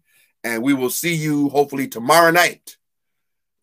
And 0.43 0.61
we 0.61 0.73
will 0.73 0.89
see 0.89 1.15
you 1.15 1.49
hopefully 1.49 1.87
tomorrow 1.87 2.31
night 2.31 2.77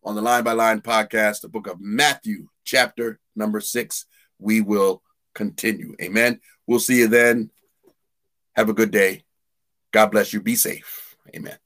on 0.03 0.15
the 0.15 0.21
Line 0.21 0.43
by 0.43 0.51
Line 0.51 0.81
podcast, 0.81 1.41
the 1.41 1.47
book 1.47 1.67
of 1.67 1.79
Matthew, 1.79 2.47
chapter 2.65 3.19
number 3.35 3.59
six. 3.59 4.05
We 4.39 4.61
will 4.61 5.01
continue. 5.33 5.95
Amen. 6.01 6.39
We'll 6.67 6.79
see 6.79 6.99
you 6.99 7.07
then. 7.07 7.49
Have 8.55 8.69
a 8.69 8.73
good 8.73 8.91
day. 8.91 9.23
God 9.91 10.11
bless 10.11 10.33
you. 10.33 10.41
Be 10.41 10.55
safe. 10.55 11.15
Amen. 11.35 11.57